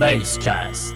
Basecast. 0.00 0.94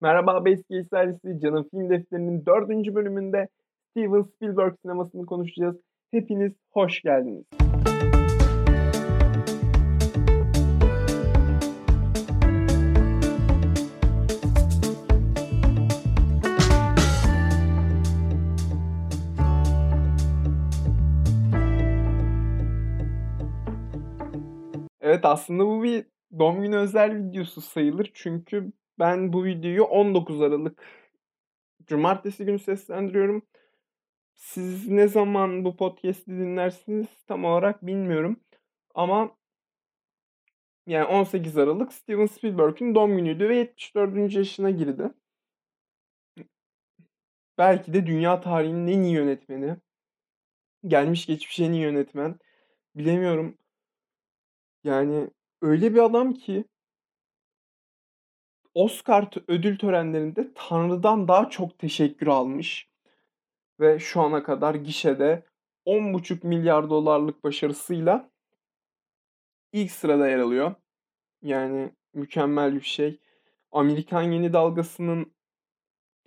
Merhaba 0.00 0.44
Basecase 0.44 0.88
serisi 0.90 1.40
Canım 1.40 1.68
Film 1.70 1.90
Defteri'nin 1.90 2.46
dördüncü 2.46 2.94
bölümünde 2.94 3.48
Steven 3.90 4.22
Spielberg 4.22 4.74
sinemasını 4.82 5.26
konuşacağız. 5.26 5.76
Hepiniz 6.10 6.52
hoş 6.70 7.02
geldiniz. 7.02 7.44
Evet 25.00 25.24
aslında 25.24 25.66
bu 25.66 25.82
bir 25.82 26.15
doğum 26.38 26.62
günü 26.62 26.76
özel 26.76 27.16
videosu 27.16 27.60
sayılır. 27.60 28.10
Çünkü 28.14 28.72
ben 28.98 29.32
bu 29.32 29.44
videoyu 29.44 29.84
19 29.84 30.42
Aralık 30.42 30.84
Cumartesi 31.86 32.44
günü 32.44 32.58
seslendiriyorum. 32.58 33.42
Siz 34.34 34.88
ne 34.88 35.08
zaman 35.08 35.64
bu 35.64 35.76
podcast'i 35.76 36.30
dinlersiniz 36.30 37.06
tam 37.26 37.44
olarak 37.44 37.86
bilmiyorum. 37.86 38.40
Ama 38.94 39.36
yani 40.86 41.04
18 41.04 41.58
Aralık 41.58 41.92
Steven 41.92 42.26
Spielberg'in 42.26 42.94
doğum 42.94 43.16
günüydü 43.16 43.48
ve 43.48 43.56
74. 43.56 44.34
yaşına 44.34 44.70
girdi. 44.70 45.10
Belki 47.58 47.92
de 47.92 48.06
dünya 48.06 48.40
tarihinin 48.40 48.86
en 48.86 49.02
iyi 49.02 49.14
yönetmeni. 49.14 49.76
Gelmiş 50.86 51.26
geçmiş 51.26 51.60
en 51.60 51.72
iyi 51.72 51.82
yönetmen. 51.82 52.38
Bilemiyorum. 52.96 53.58
Yani 54.84 55.30
öyle 55.62 55.94
bir 55.94 55.98
adam 55.98 56.34
ki 56.34 56.64
Oscar 58.74 59.30
ödül 59.48 59.78
törenlerinde 59.78 60.52
Tanrı'dan 60.54 61.28
daha 61.28 61.50
çok 61.50 61.78
teşekkür 61.78 62.26
almış 62.26 62.88
ve 63.80 63.98
şu 63.98 64.20
ana 64.20 64.42
kadar 64.42 64.74
gişede 64.74 65.46
10,5 65.86 66.46
milyar 66.46 66.90
dolarlık 66.90 67.44
başarısıyla 67.44 68.30
ilk 69.72 69.90
sırada 69.90 70.28
yer 70.28 70.38
alıyor. 70.38 70.74
Yani 71.42 71.92
mükemmel 72.14 72.74
bir 72.74 72.80
şey. 72.80 73.20
Amerikan 73.72 74.22
Yeni 74.22 74.52
Dalgası'nın 74.52 75.32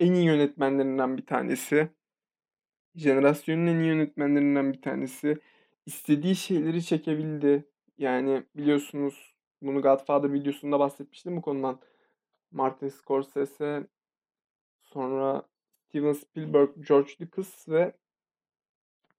en 0.00 0.12
iyi 0.14 0.24
yönetmenlerinden 0.24 1.16
bir 1.16 1.26
tanesi. 1.26 1.88
Jenerasyonun 2.94 3.66
en 3.66 3.78
iyi 3.78 3.86
yönetmenlerinden 3.86 4.72
bir 4.72 4.82
tanesi. 4.82 5.38
İstediği 5.86 6.36
şeyleri 6.36 6.84
çekebildi. 6.84 7.68
Yani 8.00 8.42
biliyorsunuz 8.56 9.34
bunu 9.62 9.82
Godfather 9.82 10.32
videosunda 10.32 10.80
bahsetmiştim 10.80 11.36
bu 11.36 11.42
konudan. 11.42 11.80
Martin 12.50 12.88
Scorsese, 12.88 13.86
sonra 14.82 15.42
Steven 15.88 16.12
Spielberg, 16.12 16.70
George 16.88 17.12
Lucas 17.20 17.68
ve 17.68 17.92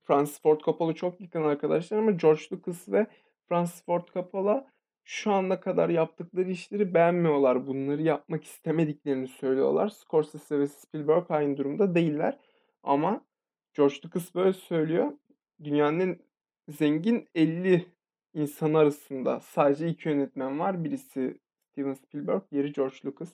Francis 0.04 0.42
Ford 0.42 0.60
Coppola 0.60 0.94
çok 0.94 1.22
yakın 1.22 1.44
arkadaşlar 1.44 1.98
ama 1.98 2.12
George 2.12 2.42
Lucas 2.52 2.90
ve 2.90 3.08
Francis 3.50 3.86
Ford 3.86 4.08
Coppola 4.14 4.68
şu 5.04 5.32
ana 5.32 5.60
kadar 5.60 5.90
yaptıkları 5.90 6.52
işleri 6.52 6.94
beğenmiyorlar. 6.94 7.68
Bunları 7.68 8.02
yapmak 8.02 8.44
istemediklerini 8.44 9.28
söylüyorlar. 9.28 9.90
Scorsese 9.90 10.60
ve 10.60 10.68
Spielberg 10.68 11.32
aynı 11.32 11.58
durumda 11.58 11.96
değiller. 11.96 12.40
Ama 12.84 13.26
George 13.74 13.96
Lucas 14.06 14.36
böyle 14.36 14.54
söylüyor. 14.54 15.12
Dünyanın 15.64 16.00
en 16.00 16.20
zengin 16.70 17.28
50 17.36 17.86
insanı 18.34 18.78
arasında 18.78 19.40
sadece 19.40 19.88
iki 19.88 20.10
yönetmen 20.10 20.60
var. 20.60 20.84
Birisi 20.84 21.38
Steven 21.72 21.94
Spielberg, 21.94 22.42
diğeri 22.52 22.74
George 22.74 22.96
Lucas. 23.06 23.34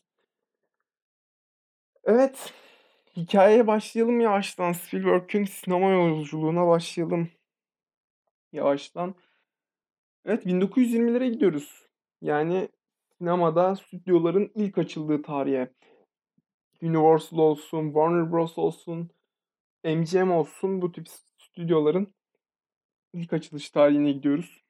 Evet, 2.04 2.54
hikayeye 3.16 3.68
başlayalım 3.68 4.20
yavaştan. 4.20 4.72
Spielberg'ün 4.72 5.46
sinema 5.46 5.90
yolculuğuna 5.90 6.68
başlayalım. 6.68 7.30
Yavaştan. 8.54 9.16
Evet, 10.26 10.46
1920'lere 10.46 11.30
gidiyoruz. 11.30 11.88
Yani 12.22 12.70
sinemada 13.18 13.76
stüdyoların 13.76 14.52
ilk 14.56 14.78
açıldığı 14.78 15.22
tarihe. 15.22 15.70
Universal 16.82 17.38
olsun, 17.38 17.86
Warner 17.86 18.32
Bros. 18.32 18.58
olsun, 18.58 19.10
MGM 19.84 20.32
olsun 20.32 20.82
bu 20.82 20.92
tip 20.92 21.08
stüdyoların 21.38 22.14
ilk 23.14 23.34
açılış 23.34 23.70
tarihine 23.70 24.12
gidiyoruz. 24.12 24.67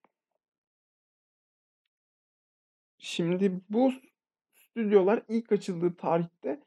Şimdi 3.09 3.62
bu 3.69 3.91
stüdyolar 4.53 5.23
ilk 5.29 5.51
açıldığı 5.51 5.95
tarihte 5.95 6.59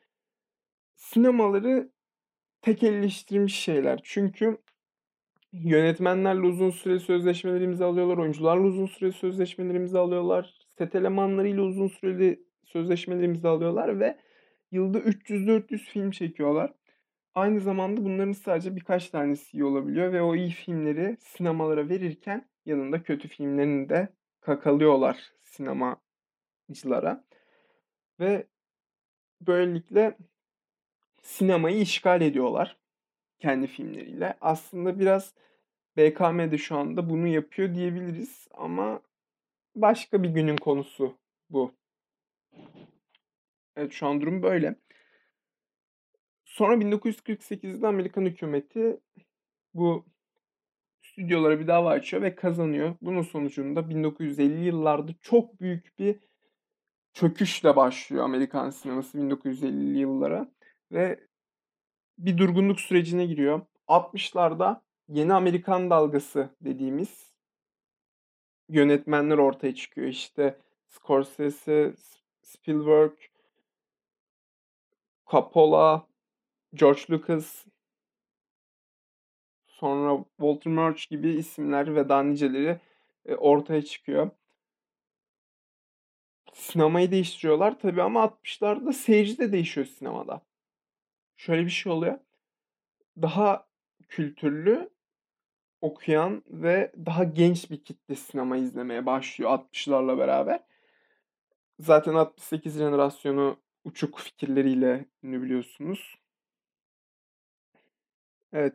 sinemaları 0.95 1.91
tekelleştirmiş 2.63 3.55
şeyler. 3.55 4.01
Çünkü 4.03 4.59
yönetmenlerle 5.53 6.41
uzun 6.41 6.71
süre 6.71 6.99
sözleşmeler 6.99 7.61
imzalıyorlar, 7.61 8.19
oyuncularla 8.19 8.67
uzun 8.67 8.87
süre 8.87 9.13
sözleşmeler 9.13 9.75
imzalıyorlar, 9.75 10.59
set 10.79 10.95
elemanlarıyla 10.95 11.63
uzun 11.63 11.89
süreli 11.89 12.43
sözleşmeler 12.65 13.23
imzalıyorlar 13.23 14.01
ve 14.01 14.19
yılda 14.71 14.99
300-400 14.99 15.79
film 15.79 16.11
çekiyorlar. 16.11 16.73
Aynı 17.35 17.61
zamanda 17.61 18.05
bunların 18.05 18.33
sadece 18.33 18.77
birkaç 18.77 19.11
tanesi 19.11 19.57
iyi 19.57 19.65
olabiliyor 19.65 20.13
ve 20.13 20.23
o 20.23 20.37
iyi 20.37 20.51
filmleri 20.51 21.17
sinemalara 21.21 21.89
verirken 21.89 22.49
yanında 22.67 23.03
kötü 23.03 23.29
filmlerini 23.29 23.89
de 23.89 24.09
kakalıyorlar 24.41 25.33
sinemacılara. 26.75 27.25
Ve 28.21 28.47
böylelikle 29.41 30.17
sinemayı 31.23 31.81
işgal 31.81 32.21
ediyorlar 32.21 32.77
kendi 33.39 33.67
filmleriyle. 33.67 34.37
Aslında 34.41 34.99
biraz 34.99 35.35
BKM 35.97 36.51
de 36.51 36.59
şu 36.59 36.77
anda 36.77 37.11
bunu 37.11 37.27
yapıyor 37.27 37.75
diyebiliriz 37.75 38.49
ama 38.55 39.01
başka 39.77 40.23
bir 40.23 40.29
günün 40.29 40.57
konusu 40.57 41.19
bu. 41.51 41.73
Evet 43.77 43.93
şu 43.93 44.07
an 44.07 44.21
durum 44.21 44.43
böyle. 44.43 44.75
Sonra 46.45 46.75
1948'de 46.75 47.87
Amerikan 47.87 48.25
hükümeti 48.25 49.01
bu 49.75 50.07
stüdyolara 51.03 51.61
bir 51.61 51.67
dava 51.67 51.91
açıyor 51.91 52.23
ve 52.23 52.35
kazanıyor. 52.35 52.97
Bunun 53.03 53.23
sonucunda 53.23 53.89
1950 53.89 54.65
yıllarda 54.65 55.13
çok 55.21 55.61
büyük 55.61 55.99
bir 55.99 56.30
çöküşle 57.13 57.77
başlıyor 57.77 58.25
Amerikan 58.25 58.71
sineması 58.71 59.19
1950'li 59.19 59.99
yıllara 59.99 60.53
ve 60.93 61.21
bir 62.19 62.39
durgunluk 62.39 62.81
sürecine 62.81 63.27
giriyor. 63.27 63.61
60'larda 63.89 64.81
yeni 65.09 65.35
Amerikan 65.35 65.91
dalgası 65.91 66.51
dediğimiz 66.61 67.33
yönetmenler 68.69 69.39
ortaya 69.39 69.75
çıkıyor. 69.75 70.09
İşte 70.09 70.59
Scorsese, 70.89 71.95
Spielberg, 72.43 73.13
Coppola, 75.27 76.07
George 76.75 77.01
Lucas, 77.11 77.67
sonra 79.67 80.25
Walter 80.37 80.73
Murch 80.73 81.09
gibi 81.11 81.29
isimler 81.29 81.95
ve 81.95 82.09
daha 82.09 82.23
niceleri 82.23 82.81
e, 83.27 83.35
ortaya 83.35 83.83
çıkıyor. 83.83 84.31
Sinemayı 86.61 87.11
değiştiriyorlar 87.11 87.79
tabii 87.79 88.03
ama 88.03 88.25
60'larda 88.25 88.93
seyirci 88.93 89.39
de 89.39 89.53
değişiyor 89.53 89.87
sinemada. 89.87 90.47
Şöyle 91.37 91.65
bir 91.65 91.71
şey 91.71 91.93
oluyor. 91.93 92.19
Daha 93.23 93.69
kültürlü, 94.09 94.91
okuyan 95.81 96.43
ve 96.47 96.93
daha 97.07 97.25
genç 97.25 97.71
bir 97.71 97.85
kitle 97.85 98.15
sinema 98.15 98.57
izlemeye 98.57 99.07
başlıyor 99.07 99.51
60'larla 99.51 100.19
beraber. 100.19 100.61
Zaten 101.79 102.15
68 102.15 102.79
jenerasyonu 102.79 103.61
uçuk 103.85 104.19
fikirleriyle 104.19 105.07
ünlü 105.23 105.43
biliyorsunuz. 105.43 106.19
Evet. 108.53 108.75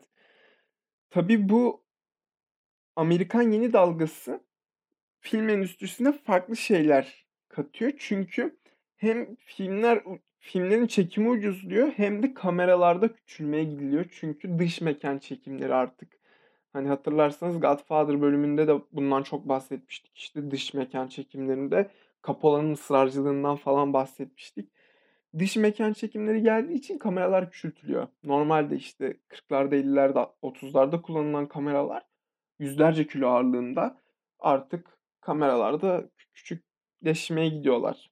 Tabii 1.10 1.50
bu 1.50 1.84
Amerikan 2.96 3.42
yeni 3.52 3.74
dalgası 3.74 4.44
film 5.20 5.50
endüstrisine 5.50 6.12
farklı 6.12 6.58
şeyler 6.58 7.25
katıyor. 7.56 7.92
Çünkü 7.98 8.58
hem 8.98 9.36
filmler 9.36 10.04
filmlerin 10.40 10.88
çekimi 10.88 11.30
ucuzluyor 11.30 11.88
hem 11.88 12.24
de 12.24 12.34
kameralarda 12.34 13.14
küçülmeye 13.14 13.64
gidiliyor. 13.64 14.06
Çünkü 14.12 14.60
dış 14.60 14.82
mekan 14.82 15.18
çekimleri 15.18 15.74
artık. 15.74 16.20
Hani 16.74 16.88
hatırlarsanız 16.88 17.60
Godfather 17.60 18.22
bölümünde 18.22 18.68
de 18.68 18.74
bundan 18.92 19.24
çok 19.24 19.50
bahsetmiştik. 19.50 20.18
İşte 20.18 20.52
dış 20.52 20.74
mekan 20.74 21.08
çekimlerinde 21.08 21.92
Coppola'nın 22.24 22.74
ısrarcılığından 22.74 23.56
falan 23.56 23.94
bahsetmiştik. 23.94 24.70
Dış 25.40 25.56
mekan 25.56 25.94
çekimleri 25.94 26.42
geldiği 26.42 26.74
için 26.74 26.98
kameralar 26.98 27.52
küçültülüyor. 27.52 28.08
Normalde 28.24 28.76
işte 28.76 29.18
40'larda, 29.30 29.76
50'lerde, 29.76 30.30
30'larda 30.44 31.02
kullanılan 31.02 31.48
kameralar 31.48 32.04
yüzlerce 32.60 33.08
kilo 33.08 33.28
ağırlığında 33.28 34.02
artık 34.40 34.98
kameralarda 35.22 36.10
küçük 36.34 36.64
klasikleşmeye 37.06 37.50
gidiyorlar. 37.50 38.12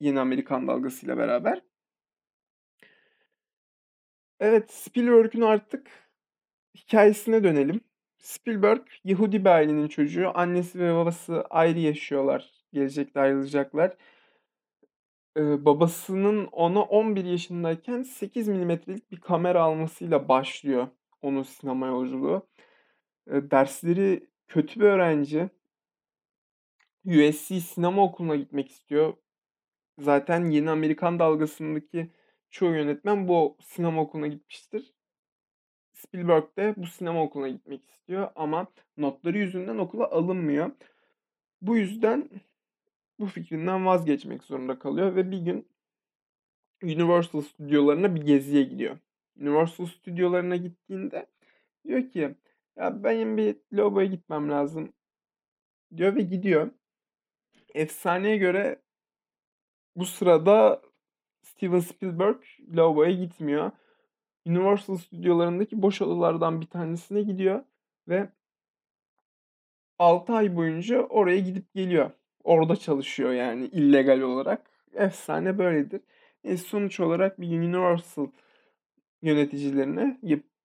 Yeni 0.00 0.20
Amerikan 0.20 0.68
dalgasıyla 0.68 1.18
beraber. 1.18 1.62
Evet, 4.40 4.72
Spielberg'ün 4.72 5.40
artık 5.40 5.90
hikayesine 6.76 7.44
dönelim. 7.44 7.80
Spielberg, 8.18 8.86
Yahudi 9.04 9.44
bir 9.44 9.50
ailenin 9.50 9.88
çocuğu. 9.88 10.30
Annesi 10.34 10.78
ve 10.78 10.94
babası 10.94 11.44
ayrı 11.50 11.78
yaşıyorlar. 11.78 12.50
Gelecekte 12.72 13.20
ayrılacaklar. 13.20 13.96
Ee, 15.36 15.64
babasının 15.64 16.46
ona 16.52 16.82
11 16.82 17.24
yaşındayken 17.24 18.02
8 18.02 18.48
milimetrelik 18.48 19.10
bir 19.10 19.20
kamera 19.20 19.62
almasıyla 19.62 20.28
başlıyor 20.28 20.88
onun 21.22 21.42
sinema 21.42 21.86
yolculuğu. 21.86 22.48
Ee, 23.26 23.50
dersleri 23.50 24.28
kötü 24.48 24.80
bir 24.80 24.84
öğrenci. 24.84 25.50
USC 27.06 27.60
sinema 27.60 28.04
okuluna 28.04 28.36
gitmek 28.36 28.70
istiyor. 28.70 29.14
Zaten 29.98 30.50
yeni 30.50 30.70
Amerikan 30.70 31.18
dalgasındaki 31.18 32.10
çoğu 32.50 32.74
yönetmen 32.74 33.28
bu 33.28 33.56
sinema 33.60 34.02
okuluna 34.02 34.26
gitmiştir. 34.26 34.94
Spielberg 35.92 36.44
de 36.56 36.74
bu 36.76 36.86
sinema 36.86 37.22
okuluna 37.22 37.48
gitmek 37.48 37.84
istiyor 37.84 38.30
ama 38.36 38.66
notları 38.96 39.38
yüzünden 39.38 39.78
okula 39.78 40.10
alınmıyor. 40.10 40.70
Bu 41.62 41.76
yüzden 41.76 42.30
bu 43.18 43.26
fikrinden 43.26 43.86
vazgeçmek 43.86 44.44
zorunda 44.44 44.78
kalıyor 44.78 45.16
ve 45.16 45.30
bir 45.30 45.38
gün 45.38 45.68
Universal 46.82 47.40
stüdyolarına 47.40 48.14
bir 48.14 48.20
geziye 48.22 48.62
gidiyor. 48.62 48.98
Universal 49.40 49.86
stüdyolarına 49.86 50.56
gittiğinde 50.56 51.26
diyor 51.84 52.10
ki 52.10 52.34
ya 52.76 53.04
benim 53.04 53.36
bir 53.36 53.56
lavaboya 53.72 54.06
gitmem 54.06 54.50
lazım 54.50 54.92
diyor 55.96 56.16
ve 56.16 56.22
gidiyor. 56.22 56.70
Efsaneye 57.74 58.36
göre 58.36 58.82
bu 59.96 60.06
sırada 60.06 60.82
Steven 61.42 61.80
Spielberg 61.80 62.36
lavaboya 62.76 63.10
gitmiyor. 63.10 63.70
Universal 64.46 64.96
stüdyolarındaki 64.96 65.82
boş 65.82 66.02
odalardan 66.02 66.60
bir 66.60 66.66
tanesine 66.66 67.22
gidiyor 67.22 67.64
ve 68.08 68.28
6 69.98 70.32
ay 70.32 70.56
boyunca 70.56 71.00
oraya 71.00 71.38
gidip 71.38 71.74
geliyor. 71.74 72.10
Orada 72.44 72.76
çalışıyor 72.76 73.32
yani 73.32 73.64
illegal 73.64 74.20
olarak. 74.20 74.70
Efsane 74.94 75.58
böyledir. 75.58 76.00
E 76.44 76.56
sonuç 76.56 77.00
olarak 77.00 77.40
bir 77.40 77.58
Universal 77.58 78.26
yöneticilerine 79.22 80.20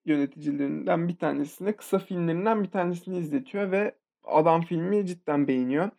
yöneticilerinden 0.05 1.07
bir 1.07 1.15
tanesine 1.15 1.75
kısa 1.75 1.99
filmlerinden 1.99 2.63
bir 2.63 2.71
tanesini 2.71 3.17
izletiyor 3.17 3.71
ve 3.71 3.95
adam 4.23 4.61
filmi 4.61 5.05
cidden 5.05 5.47
beğeniyor. 5.47 5.89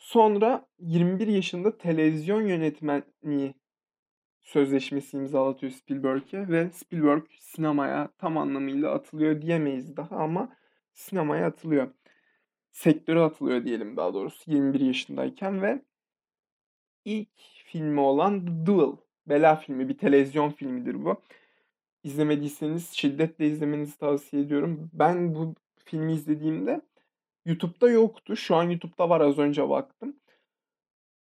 Sonra 0.00 0.66
21 0.78 1.26
yaşında 1.26 1.78
televizyon 1.78 2.42
yönetmenliği 2.42 3.54
sözleşmesi 4.42 5.16
imzalatıyor 5.16 5.72
Spielberg'e 5.72 6.48
ve 6.48 6.70
Spielberg 6.70 7.22
sinemaya 7.38 8.10
tam 8.18 8.38
anlamıyla 8.38 8.90
atılıyor 8.90 9.42
diyemeyiz 9.42 9.96
daha 9.96 10.16
ama 10.16 10.56
sinemaya 10.92 11.46
atılıyor. 11.46 11.90
Sektöre 12.70 13.20
atılıyor 13.20 13.64
diyelim 13.64 13.96
daha 13.96 14.14
doğrusu 14.14 14.50
21 14.50 14.80
yaşındayken 14.80 15.62
ve 15.62 15.82
ilk 17.04 17.38
filmi 17.64 18.00
olan 18.00 18.46
The 18.46 18.66
Duel, 18.66 18.96
Bela 19.26 19.56
filmi, 19.56 19.88
bir 19.88 19.98
televizyon 19.98 20.50
filmidir 20.50 21.04
bu. 21.04 21.22
İzlemediyseniz 22.02 22.90
şiddetle 22.92 23.46
izlemenizi 23.46 23.98
tavsiye 23.98 24.42
ediyorum. 24.42 24.90
Ben 24.92 25.34
bu 25.34 25.54
filmi 25.84 26.12
izlediğimde 26.12 26.80
YouTube'da 27.44 27.90
yoktu. 27.90 28.36
Şu 28.36 28.56
an 28.56 28.62
YouTube'da 28.62 29.08
var 29.08 29.20
az 29.20 29.38
önce 29.38 29.68
baktım. 29.68 30.16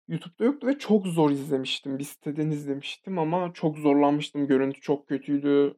YouTube'da 0.08 0.46
yoktu 0.46 0.68
ve 0.68 0.80
çok 0.80 1.08
zor 1.08 1.32
izlemiştim. 1.32 2.00
Bir 2.00 2.04
siteden 2.04 2.52
izlemiştim 2.52 3.20
ama 3.20 3.54
çok 3.54 3.78
zorlanmıştım. 3.78 4.48
Görüntü 4.48 4.82
çok 4.82 5.08
kötüydü. 5.08 5.78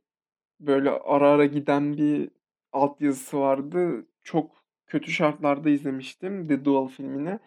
Böyle 0.60 0.90
ara 0.90 1.30
ara 1.30 1.46
giden 1.46 1.98
bir 1.98 2.30
altyazısı 2.72 3.40
vardı. 3.40 4.08
Çok 4.24 4.64
kötü 4.88 5.12
şartlarda 5.12 5.70
izlemiştim 5.70 6.48
The 6.48 6.66
Duel 6.66 6.88
filmini. 6.88 7.40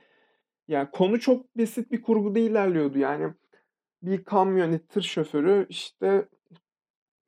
Yani 0.69 0.91
konu 0.91 1.21
çok 1.21 1.59
basit 1.59 1.93
bir 1.93 2.03
kurguda 2.03 2.39
ilerliyordu. 2.39 2.99
Yani 2.99 3.35
bir 4.03 4.25
kamyonet 4.25 4.89
tır 4.89 5.03
şoförü 5.03 5.67
işte 5.69 6.29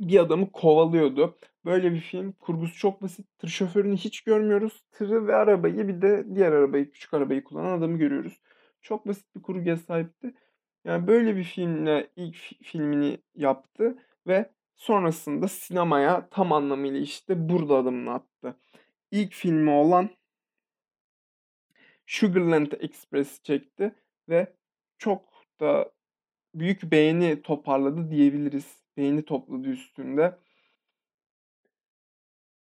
bir 0.08 0.18
adamı 0.18 0.52
kovalıyordu. 0.52 1.38
Böyle 1.64 1.92
bir 1.92 2.00
film. 2.00 2.32
Kurgusu 2.32 2.78
çok 2.78 3.02
basit. 3.02 3.38
Tır 3.38 3.48
şoförünü 3.48 3.96
hiç 3.96 4.20
görmüyoruz. 4.20 4.84
Tırı 4.92 5.26
ve 5.26 5.34
arabayı 5.34 5.88
bir 5.88 6.02
de 6.02 6.26
diğer 6.34 6.52
arabayı, 6.52 6.90
küçük 6.90 7.14
arabayı 7.14 7.44
kullanan 7.44 7.78
adamı 7.78 7.98
görüyoruz. 7.98 8.40
Çok 8.82 9.06
basit 9.06 9.36
bir 9.36 9.42
kurguya 9.42 9.76
sahipti. 9.76 10.34
Yani 10.84 11.06
böyle 11.06 11.36
bir 11.36 11.44
filmle 11.44 12.10
ilk 12.16 12.36
filmini 12.62 13.18
yaptı 13.34 13.98
ve 14.26 14.50
sonrasında 14.76 15.48
sinemaya 15.48 16.28
tam 16.30 16.52
anlamıyla 16.52 17.00
işte 17.00 17.48
burada 17.48 17.76
adımını 17.76 18.14
attı. 18.14 18.56
İlk 19.10 19.32
filmi 19.32 19.70
olan 19.70 20.10
Sugarland 22.06 22.72
Express 22.80 23.42
çekti 23.42 23.94
ve 24.28 24.56
çok 24.98 25.32
da 25.60 25.92
büyük 26.54 26.82
beğeni 26.82 27.42
toparladı 27.42 28.10
diyebiliriz. 28.10 28.81
Beğeni 28.96 29.24
topladı 29.24 29.68
üstünde. 29.68 30.38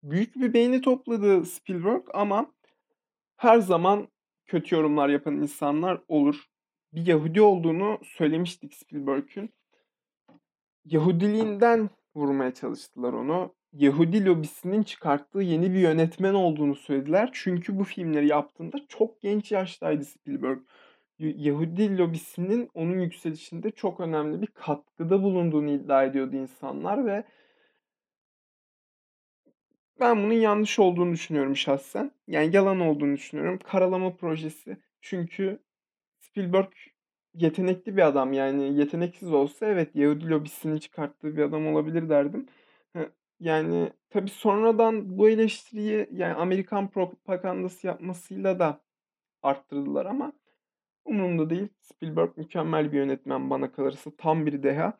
Büyük 0.03 0.37
bir 0.37 0.55
beğeni 0.55 0.81
topladı 0.81 1.45
Spielberg 1.45 2.03
ama 2.15 2.53
her 3.37 3.59
zaman 3.59 4.09
kötü 4.47 4.75
yorumlar 4.75 5.09
yapan 5.09 5.37
insanlar 5.37 6.01
olur. 6.09 6.45
Bir 6.93 7.07
Yahudi 7.07 7.41
olduğunu 7.41 7.99
söylemiştik 8.05 8.75
Spielberg'ün. 8.75 9.51
Yahudiliğinden 10.85 11.91
vurmaya 12.15 12.55
çalıştılar 12.55 13.13
onu. 13.13 13.55
Yahudi 13.73 14.25
lobisinin 14.25 14.83
çıkarttığı 14.83 15.41
yeni 15.41 15.73
bir 15.73 15.79
yönetmen 15.79 16.35
olduğunu 16.35 16.75
söylediler. 16.75 17.31
Çünkü 17.33 17.79
bu 17.79 17.85
filmleri 17.85 18.27
yaptığında 18.27 18.77
çok 18.89 19.21
genç 19.21 19.53
yaştaydı 19.53 20.05
Spielberg. 20.05 20.59
Yahudi 21.21 21.99
lobisinin 21.99 22.71
onun 22.75 23.01
yükselişinde 23.01 23.71
çok 23.71 24.01
önemli 24.01 24.43
bir 24.43 24.47
katkıda 24.47 25.23
bulunduğunu 25.23 25.71
iddia 25.71 26.05
ediyordu 26.05 26.37
insanlar 26.37 27.07
ve 27.07 27.25
ben 30.01 30.17
bunun 30.23 30.35
yanlış 30.35 30.79
olduğunu 30.79 31.13
düşünüyorum 31.13 31.57
şahsen. 31.57 32.11
Yani 32.29 32.57
yalan 32.57 32.81
olduğunu 32.81 33.15
düşünüyorum. 33.17 33.59
Karalama 33.65 34.17
projesi. 34.17 34.77
Çünkü 35.01 35.59
Spielberg 36.21 36.73
yetenekli 37.35 37.97
bir 37.97 38.03
adam. 38.03 38.33
Yani 38.33 38.79
yeteneksiz 38.79 39.33
olsa 39.33 39.67
evet 39.67 39.97
Yahudi 39.97 40.31
lobisinin 40.31 40.79
çıkarttığı 40.79 41.37
bir 41.37 41.43
adam 41.43 41.67
olabilir 41.67 42.09
derdim. 42.09 42.47
Yani 43.41 43.93
tabii 44.11 44.31
sonradan 44.31 45.19
bu 45.19 45.29
eleştiriyi 45.29 46.09
yani 46.13 46.35
Amerikan 46.35 46.91
propagandası 46.91 47.87
yapmasıyla 47.87 48.59
da 48.59 48.81
arttırdılar 49.43 50.07
ama 50.07 50.33
umurumda 51.05 51.51
değil. 51.51 51.69
Spielberg 51.81 52.37
mükemmel 52.37 52.93
bir 52.93 52.97
yönetmen 52.97 53.51
bana 53.51 53.73
kalırsa. 53.73 54.11
Tam 54.19 54.47
bir 54.47 54.63
deha. 54.63 54.99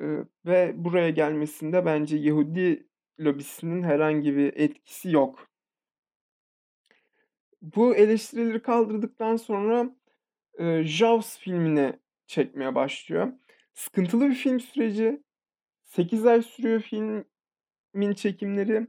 Ee, 0.00 0.18
ve 0.46 0.72
buraya 0.76 1.10
gelmesinde 1.10 1.86
bence 1.86 2.16
Yahudi 2.16 2.86
lobisinin 3.20 3.82
herhangi 3.82 4.36
bir 4.36 4.56
etkisi 4.56 5.10
yok. 5.10 5.48
Bu 7.62 7.96
eleştirileri 7.96 8.62
kaldırdıktan 8.62 9.36
sonra 9.36 9.90
e, 10.58 10.82
Jaws 10.84 11.38
filmini 11.38 11.92
çekmeye 12.26 12.74
başlıyor. 12.74 13.32
Sıkıntılı 13.74 14.28
bir 14.28 14.34
film 14.34 14.60
süreci. 14.60 15.22
8 15.84 16.26
ay 16.26 16.42
sürüyor 16.42 16.80
filmin 16.80 18.14
çekimleri. 18.14 18.86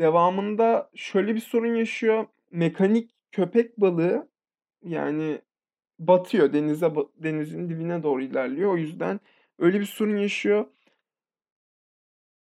Devamında 0.00 0.90
şöyle 0.94 1.34
bir 1.34 1.40
sorun 1.40 1.74
yaşıyor. 1.74 2.26
Mekanik 2.50 3.10
köpek 3.32 3.80
balığı 3.80 4.28
yani 4.82 5.40
batıyor 5.98 6.52
denize 6.52 6.92
denizin 7.16 7.68
dibine 7.68 8.02
doğru 8.02 8.22
ilerliyor. 8.22 8.72
O 8.72 8.76
yüzden 8.76 9.20
öyle 9.58 9.80
bir 9.80 9.84
sorun 9.84 10.16
yaşıyor. 10.16 10.66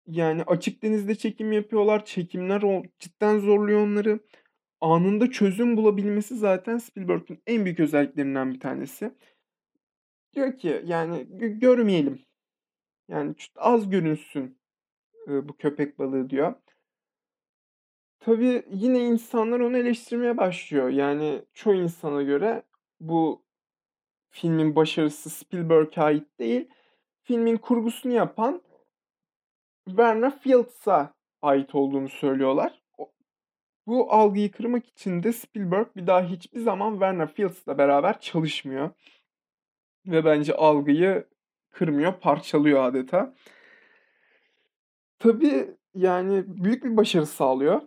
Yani 0.06 0.42
açık 0.42 0.82
denizde 0.82 1.14
çekim 1.14 1.52
yapıyorlar. 1.52 2.04
Çekimler 2.04 2.62
cidden 2.98 3.38
zorluyor 3.38 3.80
onları. 3.80 4.20
Anında 4.80 5.30
çözüm 5.30 5.76
bulabilmesi 5.76 6.36
zaten 6.36 6.78
Spielberg'in 6.78 7.42
en 7.46 7.64
büyük 7.64 7.80
özelliklerinden 7.80 8.54
bir 8.54 8.60
tanesi. 8.60 9.14
Diyor 10.34 10.58
ki 10.58 10.82
yani 10.84 11.26
görmeyelim. 11.60 12.22
Yani 13.08 13.34
az 13.56 13.90
görünsün 13.90 14.58
bu 15.26 15.56
köpek 15.56 15.98
balığı 15.98 16.30
diyor. 16.30 16.54
Tabii 18.20 18.62
yine 18.70 18.98
insanlar 18.98 19.60
onu 19.60 19.76
eleştirmeye 19.76 20.36
başlıyor. 20.36 20.88
Yani 20.88 21.42
çoğu 21.54 21.74
insana 21.74 22.22
göre 22.22 22.62
bu 23.02 23.44
filmin 24.30 24.76
başarısı 24.76 25.30
Spielberg'e 25.30 26.02
ait 26.02 26.38
değil. 26.38 26.68
Filmin 27.22 27.56
kurgusunu 27.56 28.12
yapan 28.12 28.62
Werner 29.86 30.40
Fields'a 30.40 31.14
ait 31.42 31.74
olduğunu 31.74 32.08
söylüyorlar. 32.08 32.82
Bu 33.86 34.12
algıyı 34.12 34.52
kırmak 34.52 34.86
için 34.86 35.22
de 35.22 35.32
Spielberg 35.32 35.96
bir 35.96 36.06
daha 36.06 36.22
hiçbir 36.22 36.60
zaman 36.60 36.92
Werner 36.92 37.34
Fields'la 37.34 37.78
beraber 37.78 38.20
çalışmıyor. 38.20 38.90
Ve 40.06 40.24
bence 40.24 40.54
algıyı 40.54 41.28
kırmıyor, 41.70 42.20
parçalıyor 42.20 42.84
adeta. 42.84 43.34
Tabii 45.18 45.76
yani 45.94 46.44
büyük 46.46 46.84
bir 46.84 46.96
başarı 46.96 47.26
sağlıyor. 47.26 47.82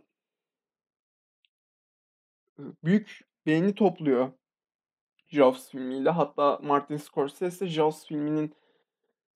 Büyük 2.84 3.22
beğeni 3.46 3.76
topluyor 3.76 4.32
Jaws 5.36 5.70
filmiyle. 5.70 6.10
Hatta 6.10 6.60
Martin 6.64 6.98
Scorsese 6.98 7.68
Jaws 7.68 8.08
filminin 8.08 8.56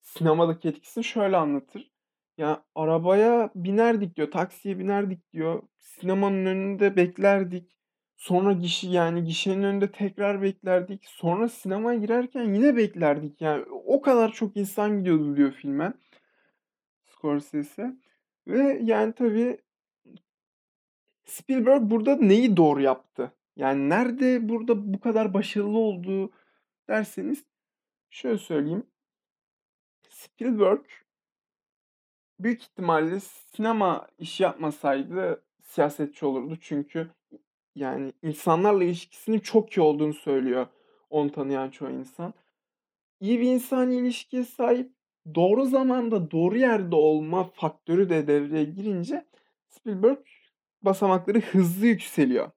sinemadaki 0.02 0.68
etkisini 0.68 1.04
şöyle 1.04 1.38
anlatır. 1.38 1.92
Ya 2.38 2.64
arabaya 2.76 3.52
binerdik 3.56 4.16
diyor, 4.16 4.32
taksiye 4.32 4.80
binerdik 4.80 5.34
diyor. 5.34 5.64
Sinemanın 5.78 6.46
önünde 6.46 6.96
beklerdik. 6.96 7.76
Sonra 8.18 8.54
gişi 8.54 8.88
yani 8.88 9.24
gişenin 9.24 9.64
önünde 9.64 9.92
tekrar 9.92 10.42
beklerdik. 10.42 11.06
Sonra 11.06 11.50
sinemaya 11.50 12.00
girerken 12.00 12.54
yine 12.54 12.76
beklerdik. 12.78 13.42
Yani 13.42 13.66
o 13.86 14.02
kadar 14.02 14.32
çok 14.32 14.58
insan 14.58 14.98
gidiyordu 15.00 15.36
diyor 15.38 15.52
filme. 15.52 15.94
Scorsese. 17.04 17.96
Ve 18.48 18.80
yani 18.84 19.14
tabii 19.14 19.58
Spielberg 21.26 21.82
burada 21.92 22.16
neyi 22.16 22.58
doğru 22.58 22.82
yaptı? 22.82 23.32
Yani 23.56 23.90
nerede 23.90 24.50
burada 24.50 24.94
bu 24.94 25.00
kadar 25.00 25.34
başarılı 25.34 25.78
oldu 25.78 26.32
derseniz 26.88 27.46
şöyle 28.10 28.38
söyleyeyim. 28.38 28.88
Spielberg 30.10 30.86
büyük 32.40 32.62
ihtimalle 32.64 33.20
sinema 33.20 34.08
işi 34.18 34.44
yapmasaydı 34.44 35.44
siyasetçi 35.62 36.26
olurdu. 36.26 36.58
Çünkü 36.62 37.10
yani 37.76 38.14
insanlarla 38.22 38.84
ilişkisinin 38.84 39.40
çok 39.40 39.78
iyi 39.78 39.82
olduğunu 39.82 40.14
söylüyor 40.14 40.68
onu 41.10 41.32
tanıyan 41.32 41.70
çoğu 41.70 41.90
insan. 41.92 42.34
İyi 43.20 43.40
bir 43.40 43.48
insani 43.48 43.96
ilişkiye 43.96 44.44
sahip, 44.44 44.92
doğru 45.36 45.66
zamanda 45.66 46.32
doğru 46.32 46.58
yerde 46.58 46.96
olma 46.96 47.44
faktörü 47.44 48.10
de 48.10 48.28
devreye 48.28 48.64
girince 48.64 49.26
Spielberg 49.70 50.20
basamakları 50.82 51.40
hızlı 51.40 51.88
yükseliyor. 51.88 52.52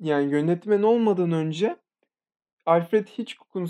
Yani 0.00 0.32
yönetmen 0.32 0.82
olmadan 0.82 1.32
önce 1.32 1.76
Alfred 2.66 3.08
Hitchcock'un 3.08 3.64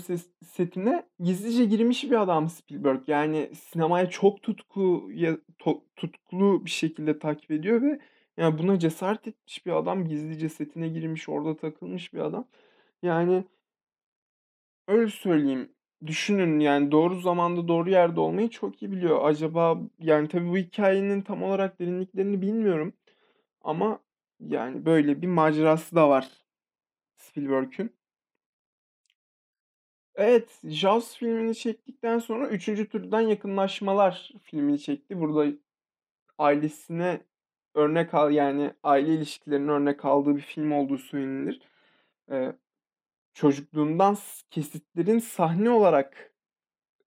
setine 0.45 1.05
gizlice 1.19 1.65
girmiş 1.65 2.03
bir 2.03 2.21
adam 2.21 2.49
Spielberg. 2.49 3.01
Yani 3.07 3.51
sinemaya 3.55 4.09
çok 4.09 4.43
tutku 4.43 5.09
tutkulu 5.95 6.65
bir 6.65 6.69
şekilde 6.69 7.19
takip 7.19 7.51
ediyor 7.51 7.81
ve 7.81 7.99
yani 8.37 8.57
buna 8.57 8.79
cesaret 8.79 9.27
etmiş 9.27 9.65
bir 9.65 9.71
adam. 9.71 10.07
Gizlice 10.07 10.49
setine 10.49 10.87
girmiş, 10.87 11.29
orada 11.29 11.57
takılmış 11.57 12.13
bir 12.13 12.19
adam. 12.19 12.47
Yani 13.03 13.43
öyle 14.87 15.07
söyleyeyim. 15.11 15.71
Düşünün 16.05 16.59
yani 16.59 16.91
doğru 16.91 17.19
zamanda 17.19 17.67
doğru 17.67 17.89
yerde 17.89 18.19
olmayı 18.19 18.49
çok 18.49 18.81
iyi 18.81 18.91
biliyor. 18.91 19.25
Acaba 19.25 19.81
yani 19.99 20.27
tabii 20.27 20.49
bu 20.49 20.57
hikayenin 20.57 21.21
tam 21.21 21.43
olarak 21.43 21.79
derinliklerini 21.79 22.41
bilmiyorum. 22.41 22.93
Ama 23.61 23.99
yani 24.39 24.85
böyle 24.85 25.21
bir 25.21 25.27
macerası 25.27 25.95
da 25.95 26.09
var 26.09 26.29
Spielberg'ün. 27.17 27.95
Evet, 30.15 30.59
Jaws 30.63 31.17
filmini 31.17 31.55
çektikten 31.55 32.19
sonra 32.19 32.47
Üçüncü 32.47 32.89
Türden 32.89 33.21
Yakınlaşmalar 33.21 34.33
filmini 34.43 34.79
çekti. 34.79 35.19
Burada 35.19 35.51
ailesine 36.37 37.21
örnek 37.73 38.13
al 38.13 38.31
yani 38.31 38.73
aile 38.83 39.13
ilişkilerinin 39.15 39.67
örnek 39.67 40.05
aldığı 40.05 40.35
bir 40.35 40.41
film 40.41 40.71
olduğu 40.71 40.97
söylenir. 40.97 41.61
Ee, 42.31 42.53
çocukluğundan 43.33 44.17
kesitlerin 44.51 45.19
sahne 45.19 45.69
olarak 45.69 46.33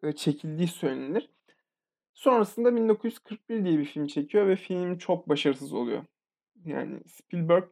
e, 0.02 0.12
çekildiği 0.12 0.68
söylenir. 0.68 1.30
Sonrasında 2.14 2.76
1941 2.76 3.64
diye 3.64 3.78
bir 3.78 3.84
film 3.84 4.06
çekiyor 4.06 4.46
ve 4.48 4.56
film 4.56 4.98
çok 4.98 5.28
başarısız 5.28 5.72
oluyor. 5.72 6.04
Yani 6.68 7.00
Spielberg 7.06 7.68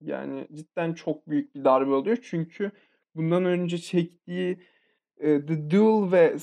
yani 0.00 0.48
cidden 0.52 0.94
çok 0.94 1.28
büyük 1.28 1.54
bir 1.54 1.64
darbe 1.64 1.90
oluyor. 1.90 2.18
Çünkü 2.22 2.72
bundan 3.14 3.44
önce 3.44 3.78
çektiği 3.78 4.62
e, 5.16 5.46
The 5.46 5.70
Duel 5.70 6.12
ve 6.12 6.36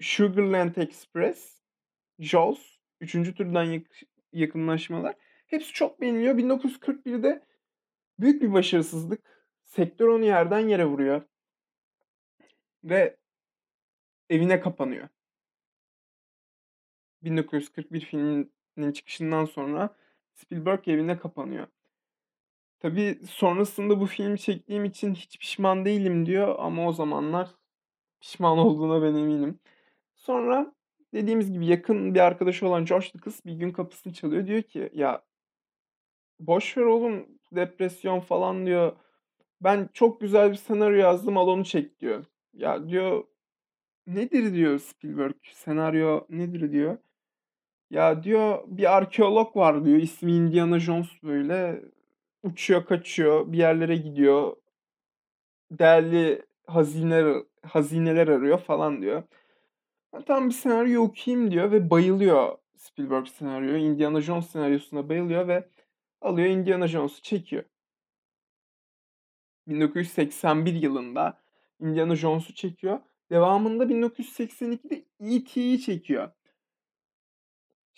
Sugarland 0.00 0.76
Express, 0.76 1.62
Jaws, 2.18 2.76
üçüncü 3.00 3.34
türden 3.34 3.64
yak- 3.64 4.02
yakınlaşmalar 4.32 5.16
hepsi 5.46 5.72
çok 5.72 6.00
beğeniliyor. 6.00 6.34
1941'de 6.34 7.46
büyük 8.18 8.42
bir 8.42 8.52
başarısızlık. 8.52 9.46
Sektör 9.64 10.08
onu 10.08 10.24
yerden 10.24 10.68
yere 10.68 10.86
vuruyor. 10.86 11.22
Ve 12.84 13.16
evine 14.30 14.60
kapanıyor. 14.60 15.08
1941 17.22 18.00
filminin 18.00 18.55
çıkışından 18.92 19.44
sonra 19.44 19.96
Spielberg 20.34 20.88
evine 20.88 21.18
kapanıyor. 21.18 21.66
Tabii 22.80 23.18
sonrasında 23.30 24.00
bu 24.00 24.06
filmi 24.06 24.38
çektiğim 24.38 24.84
için 24.84 25.14
hiç 25.14 25.38
pişman 25.38 25.84
değilim 25.84 26.26
diyor 26.26 26.56
ama 26.58 26.88
o 26.88 26.92
zamanlar 26.92 27.50
pişman 28.20 28.58
olduğuna 28.58 29.02
ben 29.02 29.14
eminim. 29.18 29.58
Sonra 30.14 30.74
dediğimiz 31.14 31.52
gibi 31.52 31.66
yakın 31.66 32.14
bir 32.14 32.20
arkadaşı 32.20 32.68
olan 32.68 32.84
George 32.84 33.06
Lucas 33.16 33.46
bir 33.46 33.52
gün 33.54 33.70
kapısını 33.70 34.12
çalıyor. 34.12 34.46
Diyor 34.46 34.62
ki 34.62 34.90
ya 34.94 35.22
boş 36.40 36.76
ver 36.76 36.82
oğlum 36.82 37.28
depresyon 37.52 38.20
falan 38.20 38.66
diyor. 38.66 38.96
Ben 39.60 39.88
çok 39.92 40.20
güzel 40.20 40.50
bir 40.50 40.56
senaryo 40.56 40.98
yazdım 40.98 41.36
al 41.38 41.48
onu 41.48 41.64
çek 41.64 42.00
diyor. 42.00 42.24
Ya 42.54 42.88
diyor 42.88 43.24
nedir 44.06 44.54
diyor 44.54 44.78
Spielberg 44.78 45.34
senaryo 45.52 46.26
nedir 46.30 46.72
diyor. 46.72 46.98
Ya 47.90 48.22
diyor 48.22 48.62
bir 48.66 48.96
arkeolog 48.96 49.56
var 49.56 49.84
diyor 49.84 49.98
ismi 49.98 50.32
Indiana 50.32 50.78
Jones 50.78 51.08
böyle 51.22 51.82
uçuyor 52.42 52.86
kaçıyor 52.86 53.52
bir 53.52 53.58
yerlere 53.58 53.96
gidiyor. 53.96 54.56
Değerli 55.70 56.46
hazineler, 56.66 57.42
hazineler 57.62 58.28
arıyor 58.28 58.58
falan 58.58 59.02
diyor. 59.02 59.22
Tam 60.26 60.48
bir 60.48 60.54
senaryo 60.54 61.02
okuyayım 61.02 61.50
diyor 61.50 61.72
ve 61.72 61.90
bayılıyor 61.90 62.58
Spielberg 62.76 63.26
senaryoya. 63.26 63.78
Indiana 63.78 64.20
Jones 64.20 64.50
senaryosuna 64.50 65.08
bayılıyor 65.08 65.48
ve 65.48 65.68
alıyor 66.20 66.48
Indiana 66.48 66.88
Jones'u 66.88 67.22
çekiyor. 67.22 67.64
1981 69.68 70.74
yılında 70.74 71.38
Indiana 71.80 72.16
Jones'u 72.16 72.54
çekiyor. 72.54 73.00
Devamında 73.30 73.84
1982'de 73.84 75.04
E.T.'yi 75.20 75.80
çekiyor. 75.80 76.30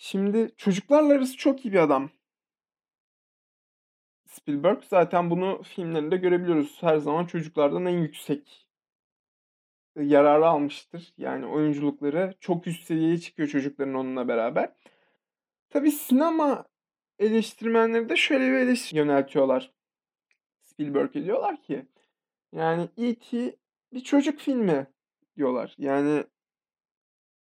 Şimdi 0.01 0.51
çocuklarla 0.57 1.13
arası 1.13 1.37
çok 1.37 1.65
iyi 1.65 1.73
bir 1.73 1.79
adam. 1.79 2.09
Spielberg 4.25 4.83
zaten 4.83 5.29
bunu 5.29 5.63
filmlerinde 5.63 6.17
görebiliyoruz. 6.17 6.77
Her 6.81 6.97
zaman 6.97 7.25
çocuklardan 7.25 7.85
en 7.85 7.97
yüksek 7.97 8.67
yararı 9.95 10.47
almıştır. 10.47 11.13
Yani 11.17 11.45
oyunculukları 11.45 12.33
çok 12.39 12.67
üst 12.67 12.83
seviyeye 12.83 13.17
çıkıyor 13.19 13.49
çocukların 13.49 13.93
onunla 13.93 14.27
beraber. 14.27 14.73
Tabii 15.69 15.91
sinema 15.91 16.65
eleştirmenleri 17.19 18.09
de 18.09 18.15
şöyle 18.15 18.51
bir 18.51 18.57
eleştiri 18.57 18.99
yöneltiyorlar. 18.99 19.73
Spielberg'e 20.61 21.25
diyorlar 21.25 21.61
ki 21.61 21.85
yani 22.53 22.89
E.T. 22.97 23.55
bir 23.93 24.03
çocuk 24.03 24.39
filmi 24.39 24.87
diyorlar. 25.37 25.75
Yani 25.77 26.23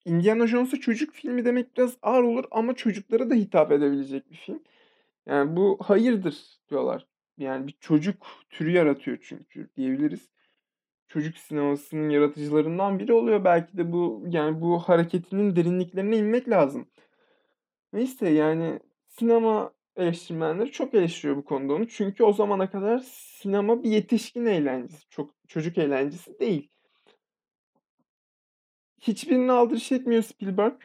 Indiana 0.06 0.46
Jones'u 0.46 0.80
çocuk 0.80 1.14
filmi 1.14 1.44
demek 1.44 1.76
biraz 1.76 1.96
ağır 2.02 2.22
olur 2.22 2.44
ama 2.50 2.74
çocuklara 2.74 3.30
da 3.30 3.34
hitap 3.34 3.72
edebilecek 3.72 4.30
bir 4.30 4.36
film. 4.36 4.62
Yani 5.26 5.56
bu 5.56 5.78
hayırdır 5.82 6.36
diyorlar. 6.70 7.06
Yani 7.38 7.66
bir 7.66 7.76
çocuk 7.80 8.26
türü 8.50 8.70
yaratıyor 8.70 9.18
çünkü 9.22 9.70
diyebiliriz. 9.76 10.28
Çocuk 11.08 11.38
sinemasının 11.38 12.10
yaratıcılarından 12.10 12.98
biri 12.98 13.12
oluyor. 13.12 13.44
Belki 13.44 13.76
de 13.78 13.92
bu 13.92 14.24
yani 14.28 14.60
bu 14.60 14.78
hareketinin 14.78 15.56
derinliklerine 15.56 16.16
inmek 16.16 16.48
lazım. 16.48 16.88
Neyse 17.92 18.28
yani 18.28 18.80
sinema 19.08 19.72
eleştirmenleri 19.96 20.72
çok 20.72 20.94
eleştiriyor 20.94 21.36
bu 21.36 21.44
konuda 21.44 21.74
onu. 21.74 21.88
Çünkü 21.88 22.24
o 22.24 22.32
zamana 22.32 22.70
kadar 22.70 22.98
sinema 23.08 23.82
bir 23.82 23.90
yetişkin 23.90 24.46
eğlencesi. 24.46 25.08
Çok 25.10 25.34
çocuk 25.48 25.78
eğlencesi 25.78 26.40
değil. 26.40 26.70
Hiçbirini 29.06 29.52
aldırış 29.52 29.92
etmiyor 29.92 30.22
Spielberg. 30.22 30.80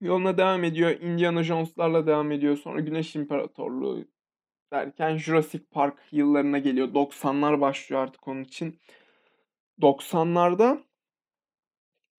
Yoluna 0.00 0.38
devam 0.38 0.64
ediyor. 0.64 0.90
Indiana 0.90 1.42
Jones'larla 1.42 2.06
devam 2.06 2.32
ediyor. 2.32 2.56
Sonra 2.56 2.80
Güneş 2.80 3.16
İmparatorluğu 3.16 4.04
derken 4.72 5.16
Jurassic 5.16 5.64
Park 5.70 5.98
yıllarına 6.12 6.58
geliyor. 6.58 6.88
90'lar 6.88 7.60
başlıyor 7.60 8.02
artık 8.02 8.28
onun 8.28 8.44
için. 8.44 8.80
90'larda 9.80 10.82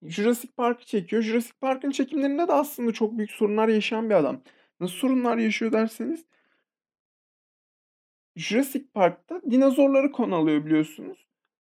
Jurassic 0.03 0.53
Park'ı 0.57 0.85
çekiyor. 0.85 1.21
Jurassic 1.21 1.55
Park'ın 1.61 1.91
çekimlerinde 1.91 2.47
de 2.47 2.53
aslında 2.53 2.91
çok 2.91 3.17
büyük 3.17 3.31
sorunlar 3.31 3.67
yaşayan 3.67 4.09
bir 4.09 4.15
adam. 4.15 4.41
Nasıl 4.79 4.95
sorunlar 4.95 5.37
yaşıyor 5.37 5.71
derseniz 5.71 6.25
Jurassic 8.35 8.85
Park'ta 8.93 9.41
dinozorları 9.51 10.11
konu 10.11 10.35
alıyor 10.35 10.65
biliyorsunuz. 10.65 11.27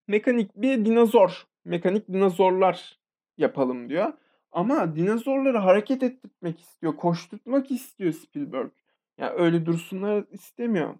Mekanik 0.07 0.55
bir 0.55 0.85
dinozor, 0.85 1.47
mekanik 1.65 2.07
dinozorlar 2.07 3.00
yapalım 3.37 3.89
diyor. 3.89 4.13
Ama 4.51 4.95
dinozorları 4.95 5.57
hareket 5.57 6.03
ettirmek 6.03 6.59
istiyor, 6.59 6.97
koşturtmak 6.97 7.71
istiyor 7.71 8.13
Spielberg. 8.13 8.71
Yani 9.17 9.31
öyle 9.31 9.65
dursunlar 9.65 10.25
istemiyor. 10.31 10.95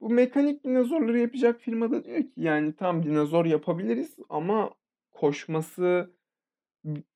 Bu 0.00 0.10
mekanik 0.10 0.64
dinozorları 0.64 1.18
yapacak 1.18 1.60
firma 1.60 1.90
da 1.90 2.04
diyor 2.04 2.18
ki 2.22 2.32
yani 2.36 2.76
tam 2.76 3.02
dinozor 3.02 3.44
yapabiliriz 3.44 4.16
ama 4.28 4.70
koşması 5.10 6.14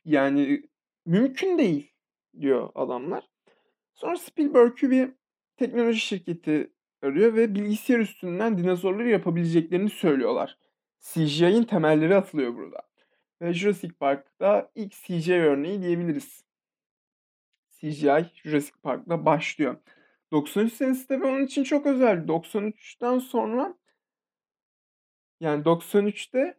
yani 0.05 0.63
mümkün 1.07 1.59
değil 1.59 1.93
diyor 2.41 2.71
adamlar. 2.75 3.31
Sonra 3.95 4.17
Spielberg'ü 4.17 4.91
bir 4.91 5.11
teknoloji 5.57 6.01
şirketi 6.01 6.73
arıyor 7.03 7.35
ve 7.35 7.55
bilgisayar 7.55 7.99
üstünden 7.99 8.59
dinozorları 8.59 9.09
yapabileceklerini 9.09 9.91
söylüyorlar. 9.91 10.59
CGI'nin 11.01 11.65
temelleri 11.65 12.17
atılıyor 12.17 12.57
burada. 12.57 12.92
Jurassic 13.51 13.95
Park'ta 13.95 14.71
ilk 14.75 14.93
CGI 14.93 15.35
örneği 15.35 15.83
diyebiliriz. 15.83 16.45
CGI 17.71 18.27
Jurassic 18.35 18.75
Park'la 18.83 19.25
başlıyor. 19.27 19.77
93 20.33 20.73
senesi 20.73 21.07
tabii 21.07 21.27
onun 21.27 21.45
için 21.45 21.65
çok 21.65 21.87
özel. 21.87 22.19
93'ten 22.19 23.19
sonra 23.19 23.75
yani 25.41 25.63
93'te 25.65 26.59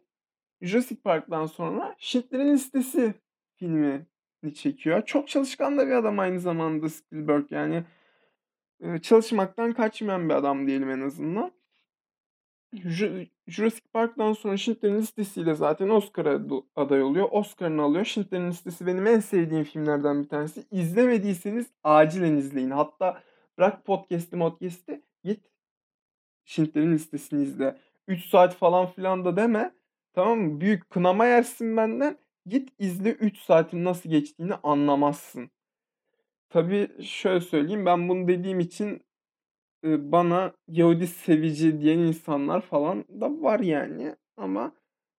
Jurassic 0.60 1.02
Park'tan 1.02 1.46
sonra 1.46 1.94
Schindler'in 1.98 2.52
Listesi 2.52 3.14
filmini 3.56 4.54
çekiyor. 4.54 5.04
Çok 5.04 5.28
çalışkan 5.28 5.78
da 5.78 5.86
bir 5.86 5.92
adam 5.92 6.18
aynı 6.18 6.40
zamanda 6.40 6.88
Spielberg 6.88 7.52
yani 7.52 7.84
çalışmaktan 9.02 9.72
kaçmayan 9.72 10.28
bir 10.28 10.34
adam 10.34 10.66
diyelim 10.66 10.90
en 10.90 11.00
azından. 11.00 11.52
Jurassic 13.46 13.88
Park'tan 13.92 14.32
sonra 14.32 14.56
Schindler'in 14.56 14.98
Listesi'yle 14.98 15.54
zaten 15.54 15.88
Oscar'a 15.88 16.40
aday 16.76 17.02
oluyor. 17.02 17.28
Oscar'ını 17.30 17.82
alıyor. 17.82 18.04
Schindler'in 18.04 18.50
Listesi 18.50 18.86
benim 18.86 19.06
en 19.06 19.20
sevdiğim 19.20 19.64
filmlerden 19.64 20.22
bir 20.22 20.28
tanesi. 20.28 20.64
İzlemediyseniz 20.70 21.66
acilen 21.84 22.36
izleyin. 22.36 22.70
Hatta 22.70 23.22
bırak 23.58 23.84
podcast'i 23.84 24.38
podcast'i 24.38 25.02
git 25.24 25.50
Schindler'in 26.44 26.92
Listesini 26.92 27.42
izle. 27.42 27.78
3 28.08 28.24
saat 28.24 28.54
falan 28.54 28.86
filan 28.86 29.24
da 29.24 29.36
deme. 29.36 29.74
Tamam 30.12 30.38
mı? 30.38 30.60
Büyük 30.60 30.90
kınama 30.90 31.26
yersin 31.26 31.76
benden. 31.76 32.18
Git 32.46 32.72
izle 32.78 33.10
3 33.10 33.38
saatin 33.38 33.84
nasıl 33.84 34.10
geçtiğini 34.10 34.54
anlamazsın. 34.54 35.50
Tabii 36.50 37.02
şöyle 37.02 37.40
söyleyeyim 37.40 37.86
ben 37.86 38.08
bunu 38.08 38.28
dediğim 38.28 38.60
için 38.60 39.02
bana 39.84 40.52
Yahudi 40.68 41.06
sevici 41.06 41.80
diyen 41.80 41.98
insanlar 41.98 42.60
falan 42.60 43.04
da 43.20 43.42
var 43.42 43.60
yani. 43.60 44.16
Ama 44.36 44.72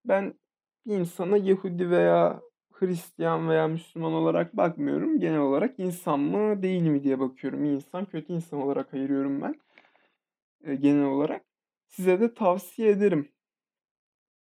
ben 0.05 0.34
bir 0.88 0.95
insana 0.95 1.38
Yahudi 1.38 1.89
veya 1.89 2.41
Hristiyan 2.74 3.50
veya 3.50 3.67
Müslüman 3.67 4.13
olarak 4.13 4.57
bakmıyorum. 4.57 5.19
Genel 5.19 5.39
olarak 5.39 5.79
insan 5.79 6.19
mı 6.19 6.63
değil 6.63 6.81
mi 6.81 7.03
diye 7.03 7.19
bakıyorum. 7.19 7.65
İyi 7.65 7.75
insan 7.75 8.05
kötü 8.05 8.34
insan 8.34 8.62
olarak 8.62 8.93
ayırıyorum 8.93 9.41
ben. 9.41 9.55
genel 10.75 11.05
olarak. 11.05 11.45
Size 11.88 12.19
de 12.19 12.34
tavsiye 12.34 12.89
ederim. 12.89 13.29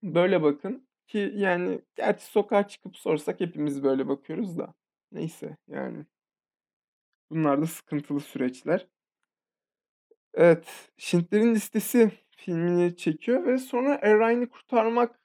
Böyle 0.03 0.43
bakın 0.43 0.87
ki 1.07 1.31
yani 1.35 1.81
gerçi 1.95 2.25
sokağa 2.25 2.67
çıkıp 2.67 2.97
sorsak 2.97 3.39
hepimiz 3.39 3.83
böyle 3.83 4.07
bakıyoruz 4.07 4.57
da. 4.57 4.73
Neyse 5.11 5.57
yani. 5.67 6.05
Bunlar 7.31 7.61
da 7.61 7.67
sıkıntılı 7.67 8.19
süreçler. 8.19 8.87
Evet, 10.37 10.91
Schindler'in 10.97 11.55
Listesi 11.55 12.11
filmini 12.29 12.97
çekiyor 12.97 13.45
ve 13.45 13.57
sonra 13.57 13.99
Er 14.01 14.49
Kurtarmak 14.49 15.19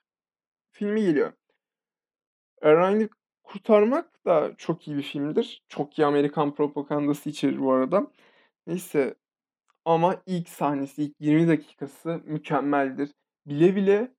filmi 0.73 1.03
geliyor. 1.03 1.33
Er 2.63 3.09
Kurtarmak 3.43 4.25
da 4.27 4.55
çok 4.59 4.89
iyi 4.89 4.97
bir 4.97 5.03
filmdir. 5.03 5.63
Çok 5.69 5.99
iyi 5.99 6.07
Amerikan 6.07 6.55
propagandası 6.55 7.31
içerir 7.31 7.61
bu 7.61 7.73
arada. 7.73 8.13
Neyse 8.67 9.15
ama 9.85 10.23
ilk 10.27 10.49
sahnesi, 10.49 11.03
ilk 11.03 11.15
20 11.21 11.49
dakikası 11.49 12.23
mükemmeldir. 12.25 13.11
Bile 13.47 13.77
bile 13.77 14.15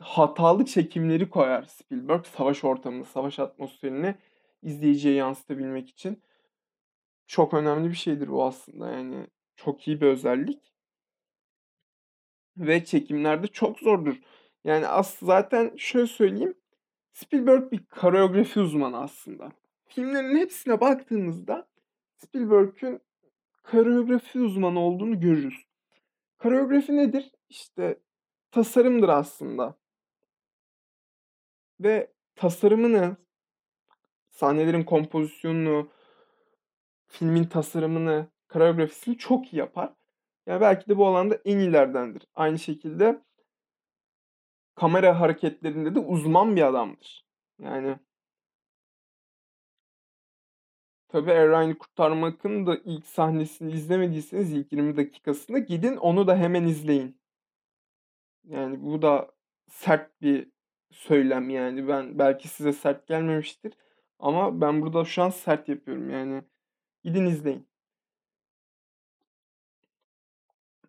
hatalı 0.00 0.64
çekimleri 0.66 1.30
koyar 1.30 1.62
Spielberg 1.62 2.26
savaş 2.26 2.64
ortamını, 2.64 3.04
savaş 3.04 3.38
atmosferini 3.38 4.14
izleyiciye 4.62 5.14
yansıtabilmek 5.14 5.90
için. 5.90 6.22
Çok 7.26 7.54
önemli 7.54 7.90
bir 7.90 7.94
şeydir 7.94 8.28
bu 8.28 8.44
aslında 8.44 8.92
yani 8.92 9.26
çok 9.56 9.88
iyi 9.88 10.00
bir 10.00 10.06
özellik. 10.06 10.72
Ve 12.56 12.84
çekimlerde 12.84 13.46
çok 13.46 13.78
zordur. 13.78 14.16
Yani 14.64 14.86
as 14.86 15.18
zaten 15.18 15.76
şöyle 15.76 16.06
söyleyeyim. 16.06 16.54
Spielberg 17.12 17.72
bir 17.72 17.86
koreografi 17.86 18.60
uzmanı 18.60 18.98
aslında. 18.98 19.52
Filmlerin 19.86 20.36
hepsine 20.36 20.80
baktığımızda 20.80 21.68
Spielberg'ün 22.16 23.00
koreografi 23.64 24.40
uzmanı 24.40 24.80
olduğunu 24.80 25.20
görürüz. 25.20 25.66
Koreografi 26.38 26.96
nedir? 26.96 27.30
İşte 27.48 28.00
tasarımdır 28.50 29.08
aslında. 29.08 29.78
Ve 31.80 32.12
tasarımını, 32.34 33.16
sahnelerin 34.30 34.84
kompozisyonunu, 34.84 35.90
filmin 37.06 37.44
tasarımını, 37.44 38.28
koreografisini 38.56 39.18
çok 39.18 39.52
iyi 39.52 39.56
yapar. 39.56 39.92
Yani 40.46 40.60
belki 40.60 40.88
de 40.88 40.96
bu 40.96 41.06
alanda 41.06 41.38
en 41.44 41.58
iyilerdendir. 41.58 42.22
Aynı 42.34 42.58
şekilde 42.58 43.22
kamera 44.74 45.20
hareketlerinde 45.20 45.94
de 45.94 45.98
uzman 45.98 46.56
bir 46.56 46.62
adamdır. 46.62 47.26
Yani 47.58 47.98
Tabii 51.08 51.30
Erayn'ı 51.30 51.78
kurtarmakın 51.78 52.66
da 52.66 52.76
ilk 52.84 53.06
sahnesini 53.06 53.72
izlemediyseniz 53.72 54.52
ilk 54.52 54.72
20 54.72 54.96
dakikasında 54.96 55.58
gidin 55.58 55.96
onu 55.96 56.26
da 56.26 56.36
hemen 56.36 56.64
izleyin. 56.64 57.20
Yani 58.44 58.82
bu 58.82 59.02
da 59.02 59.32
sert 59.70 60.22
bir 60.22 60.50
söylem 60.90 61.50
yani. 61.50 61.88
Ben 61.88 62.18
belki 62.18 62.48
size 62.48 62.72
sert 62.72 63.06
gelmemiştir 63.06 63.74
ama 64.18 64.60
ben 64.60 64.82
burada 64.82 65.04
şu 65.04 65.22
an 65.22 65.30
sert 65.30 65.68
yapıyorum 65.68 66.10
yani. 66.10 66.42
Gidin 67.04 67.26
izleyin. 67.26 67.68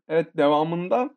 Evet 0.10 0.38
devamında 0.38 1.10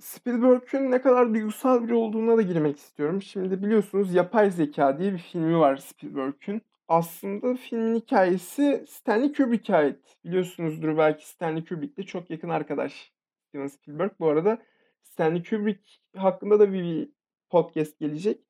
Spielberg'ün 0.00 0.90
ne 0.90 1.00
kadar 1.00 1.34
duygusal 1.34 1.84
biri 1.84 1.94
olduğuna 1.94 2.36
da 2.36 2.42
girmek 2.42 2.76
istiyorum. 2.76 3.22
Şimdi 3.22 3.62
biliyorsunuz 3.62 4.14
Yapay 4.14 4.50
Zeka 4.50 4.98
diye 4.98 5.12
bir 5.12 5.18
filmi 5.18 5.58
var 5.58 5.76
Spielberg'ün. 5.76 6.62
Aslında 6.88 7.54
filmin 7.54 7.94
hikayesi 8.00 8.84
Stanley 8.88 9.32
Kubrick'e 9.32 9.76
ait. 9.76 10.16
Biliyorsunuzdur 10.24 10.96
belki 10.96 11.28
Stanley 11.28 11.64
Kubrick 11.64 11.96
de 11.96 12.02
çok 12.02 12.30
yakın 12.30 12.48
arkadaş 12.48 13.12
Steven 13.48 13.66
Spielberg. 13.66 14.10
Bu 14.20 14.28
arada 14.28 14.58
Stanley 15.02 15.42
Kubrick 15.42 15.82
hakkında 16.16 16.60
da 16.60 16.72
bir 16.72 17.08
podcast 17.50 17.98
gelecek. 17.98 18.40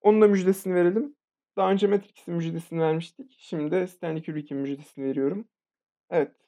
Onun 0.00 0.22
da 0.22 0.28
müjdesini 0.28 0.74
verelim. 0.74 1.16
Daha 1.56 1.70
önce 1.70 1.86
Matrix'in 1.86 2.34
müjdesini 2.34 2.80
vermiştik. 2.80 3.36
Şimdi 3.38 3.88
Stanley 3.88 4.24
Kubrick'in 4.24 4.58
müjdesini 4.58 5.04
veriyorum. 5.04 5.48
Evet. 6.10 6.45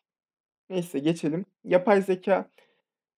Neyse 0.70 0.98
geçelim. 0.98 1.46
Yapay 1.64 2.02
zeka 2.02 2.50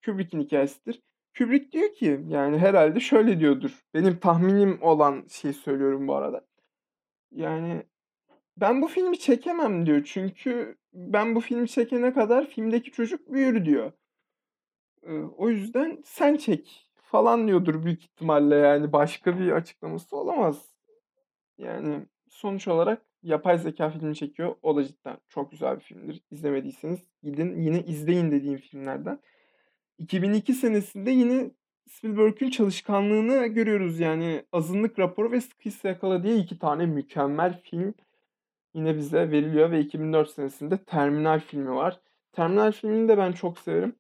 Kubrick'in 0.05 0.41
hikayesidir. 0.41 1.03
Kubrick 1.39 1.73
diyor 1.73 1.95
ki 1.95 2.21
yani 2.29 2.59
herhalde 2.59 3.01
şöyle 3.01 3.41
diyordur. 3.41 3.85
Benim 3.95 4.21
tahminim 4.21 4.83
olan 4.83 5.27
şey 5.31 5.53
söylüyorum 5.53 6.09
bu 6.09 6.15
arada. 6.15 6.47
Yani 7.31 7.83
ben 8.57 8.83
bu 8.83 8.89
filmi 8.89 9.19
çekemem 9.19 9.87
diyor. 9.87 10.05
Çünkü 10.05 10.79
ben 10.93 11.35
bu 11.35 11.41
filmi 11.41 11.69
çekene 11.69 12.15
kadar 12.15 12.47
filmdeki 12.47 12.91
çocuk 12.91 13.33
büyür 13.33 13.65
diyor. 13.65 13.93
o 15.37 15.51
yüzden 15.51 16.03
sen 16.05 16.37
çek 16.37 16.91
falan 16.95 17.49
diyordur 17.49 17.85
büyük 17.85 18.05
ihtimalle 18.05 18.55
yani 18.55 18.93
başka 18.93 19.39
bir 19.39 19.53
açıklaması 19.53 20.17
olamaz. 20.17 20.75
Yani 21.59 22.07
sonuç 22.29 22.69
olarak 22.69 23.03
yapay 23.23 23.59
zeka 23.59 23.91
filmi 23.91 24.17
çekiyor. 24.17 24.57
O 24.63 24.77
da 24.77 24.85
cidden 24.85 25.19
çok 25.29 25.51
güzel 25.51 25.77
bir 25.77 25.81
filmdir. 25.81 26.23
İzlemediyseniz 26.31 27.01
gidin 27.23 27.63
yine 27.63 27.83
izleyin 27.83 28.31
dediğim 28.31 28.59
filmlerden. 28.59 29.21
2002 29.99 30.55
senesinde 30.55 31.11
yine 31.11 31.51
Spielberg'ün 31.89 32.51
çalışkanlığını 32.51 33.47
görüyoruz. 33.47 34.01
Yani 34.01 34.45
Azınlık 34.53 34.99
Raporu 34.99 35.33
ve 35.33 35.41
Sıkıysa 35.41 35.89
Yakala 35.89 36.23
diye 36.23 36.37
iki 36.37 36.59
tane 36.59 36.87
mükemmel 36.87 37.61
film 37.63 37.95
yine 38.75 38.97
bize 38.97 39.31
veriliyor 39.31 39.71
ve 39.71 39.81
2004 39.81 40.31
senesinde 40.31 40.85
Terminal 40.85 41.41
filmi 41.41 41.75
var. 41.75 42.01
Terminal 42.33 42.73
filmini 42.73 43.09
de 43.09 43.19
ben 43.19 43.33
çok 43.33 43.59
severim. 43.59 43.97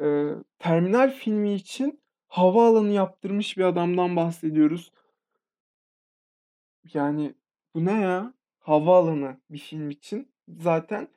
Ee, 0.00 0.28
Terminal 0.58 1.10
filmi 1.10 1.54
için 1.54 2.00
havaalanı 2.28 2.92
yaptırmış 2.92 3.58
bir 3.58 3.64
adamdan 3.64 4.16
bahsediyoruz. 4.16 4.92
Yani 6.94 7.34
bu 7.74 7.84
ne 7.84 8.00
ya? 8.00 8.34
Havaalanı 8.68 9.40
bir 9.50 9.58
film 9.58 9.90
için 9.90 10.32
zaten. 10.48 11.08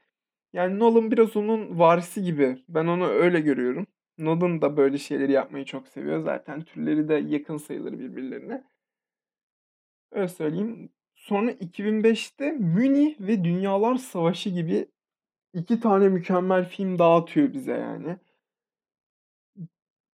Yani 0.53 0.79
Nolan 0.79 1.11
biraz 1.11 1.35
onun 1.35 1.79
varisi 1.79 2.23
gibi. 2.23 2.63
Ben 2.69 2.87
onu 2.87 3.07
öyle 3.07 3.39
görüyorum. 3.39 3.87
Nolan 4.17 4.61
da 4.61 4.77
böyle 4.77 4.97
şeyleri 4.97 5.31
yapmayı 5.31 5.65
çok 5.65 5.87
seviyor. 5.87 6.23
Zaten 6.23 6.61
türleri 6.61 7.09
de 7.09 7.13
yakın 7.13 7.57
sayılır 7.57 7.99
birbirlerine. 7.99 8.63
Öyle 10.11 10.27
söyleyeyim. 10.27 10.89
Sonra 11.15 11.51
2005'te 11.51 12.51
Münih 12.51 13.19
ve 13.19 13.43
Dünyalar 13.43 13.95
Savaşı 13.95 14.49
gibi 14.49 14.87
iki 15.53 15.79
tane 15.79 16.09
mükemmel 16.09 16.69
film 16.69 16.99
dağıtıyor 16.99 17.53
bize 17.53 17.73
yani. 17.73 18.17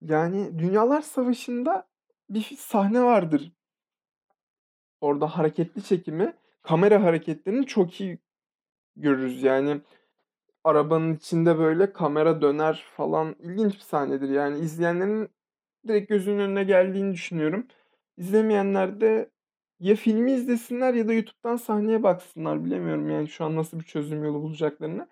Yani 0.02 0.60
Dünyalar 0.60 1.02
Savaşı'nda 1.02 1.88
bir 2.30 2.42
sahne 2.58 3.04
vardır. 3.04 3.52
Orada 5.02 5.28
hareketli 5.28 5.84
çekimi, 5.84 6.34
kamera 6.68 7.04
hareketlerini 7.04 7.66
çok 7.66 8.02
iyi 8.02 8.20
görürüz. 8.96 9.44
Yani 9.44 9.82
arabanın 10.64 11.16
içinde 11.16 11.58
böyle 11.60 11.94
kamera 11.94 12.42
döner 12.42 12.86
falan 12.98 13.36
ilginç 13.40 13.74
bir 13.76 13.80
sahnedir. 13.80 14.30
Yani 14.30 14.60
izleyenlerin 14.60 15.30
direkt 15.88 16.10
gözünün 16.10 16.40
önüne 16.40 16.64
geldiğini 16.64 17.14
düşünüyorum. 17.14 17.68
İzlemeyenler 18.18 19.02
de 19.02 19.30
ya 19.80 19.96
filmi 19.96 20.32
izlesinler 20.32 20.94
ya 20.94 21.08
da 21.08 21.14
YouTube'dan 21.14 21.56
sahneye 21.56 22.04
baksınlar. 22.04 22.66
Bilemiyorum 22.66 23.10
yani 23.10 23.28
şu 23.28 23.46
an 23.46 23.56
nasıl 23.56 23.80
bir 23.80 23.86
çözüm 23.86 24.24
yolu 24.24 24.42
bulacaklarını. 24.44 25.08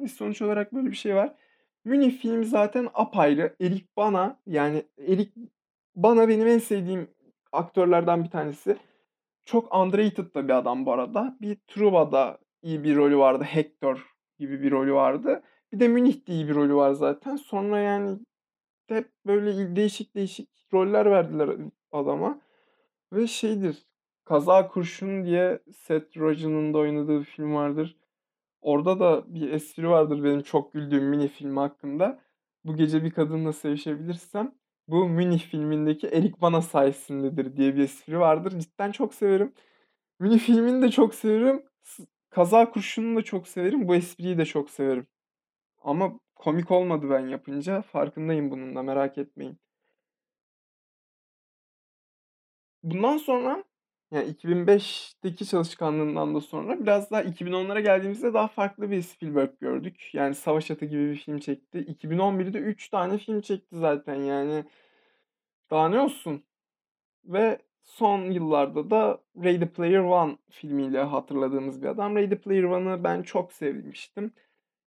Ve 0.00 0.08
sonuç 0.08 0.42
olarak 0.42 0.72
böyle 0.74 0.90
bir 0.90 0.96
şey 0.96 1.14
var. 1.14 1.34
Münih 1.84 2.18
filmi 2.18 2.46
zaten 2.46 2.88
apayrı. 2.94 3.56
Erik 3.60 3.96
Bana 3.96 4.40
yani 4.46 4.82
Erik 5.08 5.34
Bana 5.96 6.28
benim 6.28 6.46
en 6.46 6.58
sevdiğim 6.58 7.10
aktörlerden 7.52 8.24
bir 8.24 8.30
tanesi. 8.30 8.76
Çok 9.48 9.74
underrated 9.74 10.34
da 10.34 10.48
bir 10.48 10.52
adam 10.52 10.86
bu 10.86 10.92
arada. 10.92 11.36
Bir 11.40 11.56
Truva'da 11.66 12.38
iyi 12.62 12.84
bir 12.84 12.96
rolü 12.96 13.18
vardı. 13.18 13.44
Hector 13.44 14.06
gibi 14.38 14.62
bir 14.62 14.70
rolü 14.70 14.92
vardı. 14.92 15.42
Bir 15.72 15.80
de 15.80 15.88
Münih'te 15.88 16.32
iyi 16.32 16.48
bir 16.48 16.54
rolü 16.54 16.74
var 16.74 16.92
zaten. 16.92 17.36
Sonra 17.36 17.78
yani 17.78 18.18
hep 18.88 19.10
böyle 19.26 19.76
değişik 19.76 20.14
değişik 20.14 20.48
roller 20.72 21.10
verdiler 21.10 21.56
adama. 21.92 22.40
Ve 23.12 23.26
şeydir. 23.26 23.86
Kaza 24.24 24.68
Kurşun 24.68 25.24
diye 25.24 25.62
Seth 25.72 26.16
Rogen'ın 26.16 26.74
da 26.74 26.78
oynadığı 26.78 27.20
bir 27.20 27.24
film 27.24 27.54
vardır. 27.54 27.96
Orada 28.60 29.00
da 29.00 29.34
bir 29.34 29.52
espri 29.52 29.88
vardır 29.88 30.24
benim 30.24 30.42
çok 30.42 30.72
güldüğüm 30.72 31.04
mini 31.04 31.28
filmi 31.28 31.58
hakkında. 31.58 32.20
Bu 32.64 32.76
gece 32.76 33.04
bir 33.04 33.10
kadınla 33.10 33.52
sevişebilirsem 33.52 34.57
bu 34.88 35.08
mini 35.08 35.38
filmindeki 35.38 36.08
Erik 36.08 36.40
Bana 36.42 36.62
sayesindedir 36.62 37.56
diye 37.56 37.76
bir 37.76 37.80
espri 37.82 38.20
vardır. 38.20 38.58
Cidden 38.60 38.92
çok 38.92 39.14
severim. 39.14 39.54
Mini 40.20 40.38
filmini 40.38 40.82
de 40.82 40.90
çok 40.90 41.14
severim. 41.14 41.64
Kaza 42.30 42.70
Kurşun'u 42.70 43.16
da 43.16 43.22
çok 43.24 43.48
severim. 43.48 43.88
Bu 43.88 43.94
espriyi 43.94 44.38
de 44.38 44.44
çok 44.44 44.70
severim. 44.70 45.06
Ama 45.82 46.20
komik 46.36 46.70
olmadı 46.70 47.10
ben 47.10 47.28
yapınca. 47.28 47.82
Farkındayım 47.82 48.50
bunun 48.50 48.76
da 48.76 48.82
merak 48.82 49.18
etmeyin. 49.18 49.58
Bundan 52.82 53.16
sonra 53.16 53.64
yani 54.10 54.30
2005'teki 54.30 55.46
çalışkanlığından 55.46 56.34
da 56.34 56.40
sonra 56.40 56.80
biraz 56.80 57.10
daha 57.10 57.22
2010'lara 57.22 57.80
geldiğimizde 57.80 58.34
daha 58.34 58.48
farklı 58.48 58.90
bir 58.90 59.02
Spielberg 59.02 59.50
gördük. 59.60 60.10
Yani 60.12 60.34
Savaş 60.34 60.70
Atı 60.70 60.84
gibi 60.86 61.10
bir 61.10 61.16
film 61.16 61.38
çekti. 61.38 61.78
2011'de 61.78 62.58
3 62.58 62.88
tane 62.88 63.18
film 63.18 63.40
çekti 63.40 63.76
zaten 63.76 64.14
yani. 64.14 64.64
Daha 65.70 65.88
ne 65.88 66.00
olsun? 66.00 66.44
Ve 67.24 67.58
son 67.82 68.30
yıllarda 68.30 68.90
da 68.90 69.20
Ready 69.44 69.66
Player 69.66 69.98
One 70.00 70.38
filmiyle 70.50 71.02
hatırladığımız 71.02 71.82
bir 71.82 71.86
adam. 71.86 72.16
Ready 72.16 72.34
Player 72.34 72.62
One'ı 72.62 73.04
ben 73.04 73.22
çok 73.22 73.52
sevmiştim. 73.52 74.32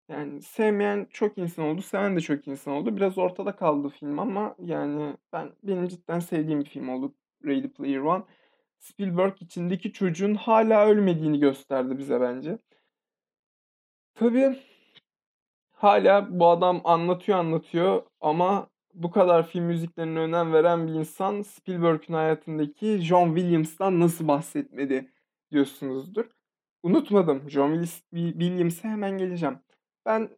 Yani 0.10 0.42
sevmeyen 0.42 1.08
çok 1.12 1.38
insan 1.38 1.66
oldu, 1.66 1.82
seven 1.82 2.16
de 2.16 2.22
çok 2.22 2.48
insan 2.48 2.74
oldu. 2.74 2.96
Biraz 2.96 3.18
ortada 3.18 3.56
kaldı 3.56 3.90
film 3.90 4.20
ama 4.20 4.56
yani 4.60 5.18
ben 5.34 5.52
benim 5.64 5.88
cidden 5.88 6.20
sevdiğim 6.20 6.60
bir 6.60 6.70
film 6.70 6.90
oldu 6.90 7.16
Ready 7.46 7.68
Player 7.68 8.00
One. 8.00 8.24
Spielberg 8.80 9.42
içindeki 9.42 9.94
çocuğun 9.94 10.36
hala 10.36 10.88
ölmediğini 10.88 11.40
gösterdi 11.40 11.98
bize 11.98 12.22
bence. 12.22 12.60
Tabii 14.16 14.60
hala 15.72 16.40
bu 16.40 16.48
adam 16.50 16.82
anlatıyor 16.84 17.38
anlatıyor 17.38 18.04
ama 18.22 18.70
bu 18.94 19.12
kadar 19.12 19.48
film 19.48 19.64
müziklerine 19.64 20.20
önem 20.20 20.54
veren 20.54 20.88
bir 20.88 20.94
insan 20.94 21.42
Spielberg'ün 21.42 22.14
hayatındaki 22.14 22.98
John 23.02 23.36
Williams'tan 23.36 24.00
nasıl 24.00 24.28
bahsetmedi 24.28 25.12
diyorsunuzdur. 25.52 26.26
Unutmadım. 26.84 27.50
John 27.50 27.84
Williams'e 28.14 28.88
hemen 28.88 29.18
geleceğim. 29.18 29.60
Ben 30.06 30.30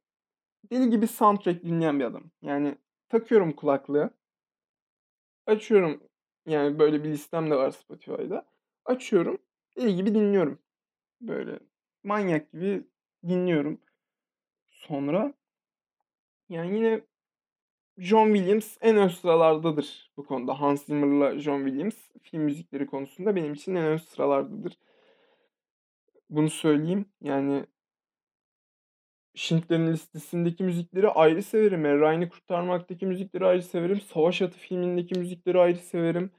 deli 0.71 0.89
gibi 0.89 1.07
soundtrack 1.07 1.63
dinleyen 1.63 1.99
bir 1.99 2.05
adam. 2.05 2.23
Yani 2.41 2.77
takıyorum 3.09 3.51
kulaklığı. 3.51 4.09
Açıyorum. 5.47 6.10
Yani 6.45 6.79
böyle 6.79 7.03
bir 7.03 7.09
listem 7.09 7.51
de 7.51 7.55
var 7.55 7.71
Spotify'da. 7.71 8.45
Açıyorum. 8.85 9.37
Deli 9.77 9.95
gibi 9.95 10.15
dinliyorum. 10.15 10.59
Böyle 11.21 11.59
manyak 12.03 12.51
gibi 12.51 12.87
dinliyorum. 13.27 13.81
Sonra 14.69 15.33
yani 16.49 16.75
yine 16.75 17.01
John 17.97 18.33
Williams 18.33 18.77
en 18.81 18.97
ön 18.97 19.07
sıralardadır 19.07 20.11
bu 20.17 20.25
konuda. 20.25 20.61
Hans 20.61 20.85
Zimmer'la 20.85 21.39
John 21.39 21.65
Williams 21.65 21.95
film 22.21 22.43
müzikleri 22.43 22.85
konusunda 22.87 23.35
benim 23.35 23.53
için 23.53 23.75
en 23.75 23.85
ön 23.85 23.97
sıralardadır. 23.97 24.77
Bunu 26.29 26.49
söyleyeyim. 26.49 27.05
Yani 27.21 27.65
Schindler'in 29.35 29.93
Listesi'ndeki 29.93 30.63
müzikleri 30.63 31.09
ayrı 31.09 31.43
severim. 31.43 31.85
Er 31.85 32.29
Kurtarmak'taki 32.29 33.05
müzikleri 33.05 33.45
ayrı 33.45 33.63
severim. 33.63 34.01
Savaş 34.01 34.41
Atı 34.41 34.57
filmindeki 34.57 35.19
müzikleri 35.19 35.59
ayrı 35.59 35.77
severim. 35.77 36.31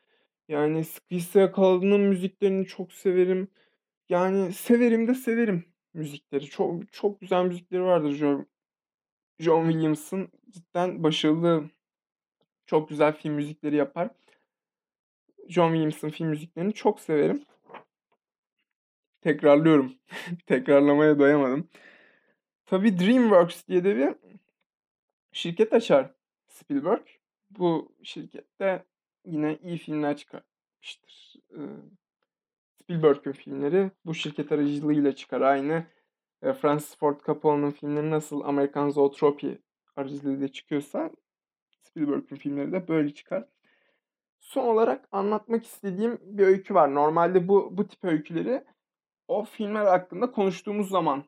Yani 0.48 0.84
Sıkıysa 0.84 1.40
Yakaladı'nın 1.40 2.00
müziklerini 2.00 2.66
çok 2.66 2.92
severim. 2.92 3.48
Yani 4.08 4.52
severim 4.52 5.08
de 5.08 5.14
severim 5.14 5.64
müzikleri. 5.94 6.46
Çok 6.46 6.92
çok 6.92 7.20
güzel 7.20 7.44
müzikleri 7.44 7.82
vardır 7.82 8.10
John, 8.12 8.46
John 9.38 9.70
Williams'ın. 9.70 10.28
Cidden 10.50 11.02
başarılı, 11.02 11.70
çok 12.66 12.88
güzel 12.88 13.16
film 13.16 13.34
müzikleri 13.34 13.76
yapar. 13.76 14.10
John 15.48 15.68
Williams'ın 15.68 16.10
film 16.10 16.28
müziklerini 16.28 16.72
çok 16.74 17.00
severim. 17.00 17.44
Tekrarlıyorum. 19.20 19.92
Tekrarlamaya 20.46 21.18
doyamadım. 21.18 21.68
Tabii 22.72 22.98
DreamWorks 22.98 23.66
diye 23.68 23.84
de 23.84 23.96
bir 23.96 24.14
şirket 25.32 25.72
açar 25.72 26.14
Spielberg. 26.48 27.06
Bu 27.50 27.92
şirkette 28.02 28.84
yine 29.24 29.58
iyi 29.62 29.78
filmler 29.78 30.16
çıkarmıştır. 30.16 31.34
Spielberg'ün 32.82 33.32
filmleri 33.32 33.90
bu 34.04 34.14
şirket 34.14 34.52
aracılığıyla 34.52 35.16
çıkar. 35.16 35.40
Aynı 35.40 35.86
Francis 36.40 36.96
Ford 36.96 37.20
Coppola'nın 37.20 37.70
filmleri 37.70 38.10
nasıl 38.10 38.40
American 38.40 38.90
Zoetrope 38.90 39.58
aracılığıyla 39.96 40.48
çıkıyorsa 40.48 41.10
Spielberg'ün 41.82 42.36
filmleri 42.36 42.72
de 42.72 42.88
böyle 42.88 43.14
çıkar. 43.14 43.48
Son 44.40 44.64
olarak 44.64 45.08
anlatmak 45.12 45.64
istediğim 45.64 46.18
bir 46.22 46.46
öykü 46.46 46.74
var. 46.74 46.94
Normalde 46.94 47.48
bu 47.48 47.76
bu 47.76 47.88
tip 47.88 48.04
öyküleri 48.04 48.64
o 49.28 49.44
filmler 49.44 49.84
hakkında 49.84 50.30
konuştuğumuz 50.30 50.88
zaman 50.88 51.24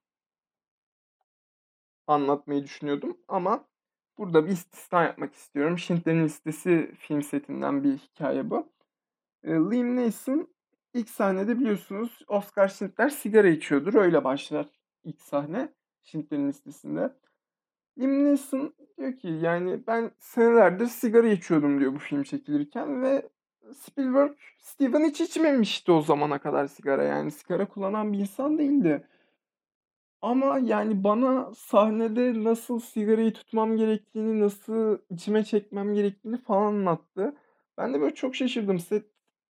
anlatmayı 2.06 2.62
düşünüyordum 2.64 3.16
ama 3.28 3.64
burada 4.18 4.46
bir 4.46 4.50
istisna 4.50 5.02
yapmak 5.02 5.34
istiyorum. 5.34 5.78
Schindler'in 5.78 6.24
Listesi 6.24 6.92
film 6.98 7.22
setinden 7.22 7.84
bir 7.84 7.98
hikaye 7.98 8.50
bu. 8.50 8.72
E, 9.44 9.50
Liam 9.50 9.96
Neeson 9.96 10.48
ilk 10.94 11.10
sahnede 11.10 11.58
biliyorsunuz 11.58 12.18
Oscar 12.28 12.68
Schindler 12.68 13.08
sigara 13.08 13.48
içiyordur. 13.48 13.94
Öyle 13.94 14.24
başlar 14.24 14.66
ilk 15.04 15.20
sahne 15.20 15.68
Schindler'in 16.02 16.48
Listesi'nde. 16.48 17.12
Liam 17.98 18.24
Neeson 18.24 18.74
diyor 18.98 19.18
ki 19.18 19.28
yani 19.28 19.86
ben 19.86 20.10
senelerdir 20.18 20.86
sigara 20.86 21.28
içiyordum 21.28 21.80
diyor 21.80 21.94
bu 21.94 21.98
film 21.98 22.22
çekilirken 22.22 23.02
ve 23.02 23.28
Spielberg 23.72 24.32
Steven 24.58 25.04
hiç 25.04 25.20
içmemişti 25.20 25.92
o 25.92 26.00
zamana 26.00 26.38
kadar 26.38 26.66
sigara 26.66 27.02
yani 27.02 27.30
sigara 27.30 27.68
kullanan 27.68 28.12
bir 28.12 28.18
insan 28.18 28.58
değildi. 28.58 29.08
Ama, 30.24 30.58
yani, 30.58 31.04
bana 31.04 31.54
sahnede 31.54 32.44
nasıl 32.44 32.80
sigarayı 32.80 33.32
tutmam 33.32 33.76
gerektiğini, 33.76 34.40
nasıl 34.40 34.98
içime 35.10 35.44
çekmem 35.44 35.94
gerektiğini 35.94 36.38
falan 36.38 36.62
anlattı. 36.66 37.34
Ben 37.78 37.94
de 37.94 38.00
böyle 38.00 38.14
çok 38.14 38.34
şaşırdım. 38.36 38.78
Set 38.78 39.06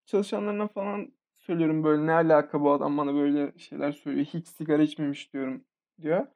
çalışanlarına 0.05 0.67
falan 0.67 1.13
söylüyorum 1.35 1.83
böyle, 1.83 2.05
"Ne 2.07 2.11
alaka 2.13 2.61
bu 2.61 2.71
adam 2.71 2.97
bana 2.97 3.13
böyle 3.13 3.53
şeyler 3.57 3.91
söylüyor, 3.91 4.25
hiç 4.25 4.47
sigara 4.47 4.81
içmemiş." 4.83 5.33
diyorum 5.33 5.63
diyor. 6.01 6.27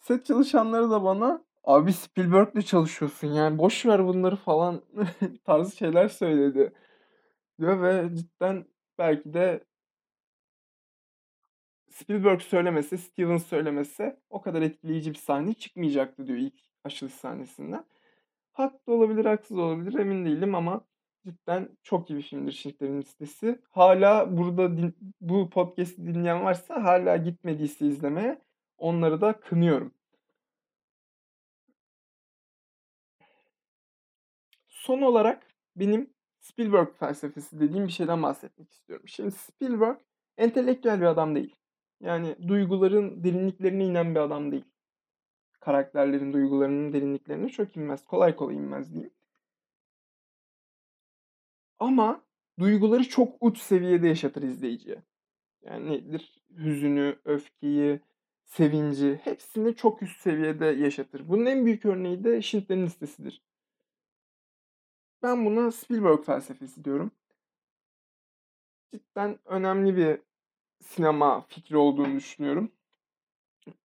Set 0.00 0.26
çalışanları 0.26 0.90
da 0.90 1.04
bana, 1.04 1.44
"Abi 1.64 1.92
Spielberg'le 1.92 2.60
çalışıyorsun 2.66 3.28
yani 3.28 3.58
boş 3.58 3.86
ver 3.86 4.06
bunları." 4.06 4.36
falan 4.36 4.82
tarzı 5.44 5.76
şeyler 5.76 6.08
söyledi 6.08 6.72
diyor 7.60 7.82
ve 7.82 8.16
cidden 8.16 8.64
belki 8.98 9.34
de 9.34 9.64
Spielberg 11.98 12.40
söylemese, 12.40 12.96
Stevens 12.96 13.46
söylemese 13.46 14.20
o 14.30 14.40
kadar 14.40 14.62
etkileyici 14.62 15.10
bir 15.10 15.18
sahne 15.18 15.54
çıkmayacaktı 15.54 16.26
diyor 16.26 16.38
ilk 16.38 16.54
açılış 16.84 17.14
sahnesinden. 17.14 17.84
Haklı 18.52 18.92
olabilir, 18.94 19.24
haksız 19.24 19.58
olabilir 19.58 19.98
emin 19.98 20.24
değilim 20.24 20.54
ama 20.54 20.84
cidden 21.26 21.68
çok 21.82 22.10
iyi 22.10 22.16
bir 22.16 22.22
filmdir 22.22 22.52
Schindler'in 22.52 23.00
Listesi. 23.00 23.60
Hala 23.70 24.36
burada 24.36 24.76
din, 24.76 24.96
bu 25.20 25.50
podcast'i 25.50 26.06
dinleyen 26.06 26.44
varsa 26.44 26.84
hala 26.84 27.16
gitmediyse 27.16 27.86
izlemeye 27.86 28.42
onları 28.78 29.20
da 29.20 29.40
kınıyorum. 29.40 29.94
Son 34.68 35.02
olarak 35.02 35.46
benim 35.76 36.10
Spielberg 36.40 36.88
felsefesi 36.98 37.60
dediğim 37.60 37.86
bir 37.86 37.92
şeyden 37.92 38.22
bahsetmek 38.22 38.72
istiyorum. 38.72 39.08
Şimdi 39.08 39.30
Spielberg 39.30 39.98
entelektüel 40.36 41.00
bir 41.00 41.06
adam 41.06 41.34
değil. 41.34 41.58
Yani 42.00 42.48
duyguların 42.48 43.24
derinliklerine 43.24 43.84
inen 43.84 44.14
bir 44.14 44.20
adam 44.20 44.52
değil. 44.52 44.64
Karakterlerin 45.60 46.32
duygularının 46.32 46.92
derinliklerine 46.92 47.48
çok 47.48 47.76
inmez. 47.76 48.04
Kolay 48.04 48.36
kolay 48.36 48.56
inmez 48.56 48.94
diyeyim. 48.94 49.12
Ama 51.78 52.24
duyguları 52.58 53.08
çok 53.08 53.36
uç 53.40 53.58
seviyede 53.58 54.08
yaşatır 54.08 54.42
izleyiciye. 54.42 55.02
Yani 55.62 55.90
nedir? 55.90 56.42
Hüzünü, 56.56 57.18
öfkeyi, 57.24 58.00
sevinci 58.44 59.20
hepsini 59.24 59.76
çok 59.76 60.02
üst 60.02 60.20
seviyede 60.20 60.66
yaşatır. 60.66 61.28
Bunun 61.28 61.46
en 61.46 61.66
büyük 61.66 61.84
örneği 61.84 62.24
de 62.24 62.42
Schindler'in 62.42 62.86
listesidir. 62.86 63.42
Ben 65.22 65.46
buna 65.46 65.70
Spielberg 65.72 66.24
felsefesi 66.24 66.84
diyorum. 66.84 67.10
Cidden 68.90 69.38
önemli 69.44 69.96
bir 69.96 70.20
sinema 70.80 71.40
fikri 71.40 71.76
olduğunu 71.76 72.16
düşünüyorum. 72.16 72.72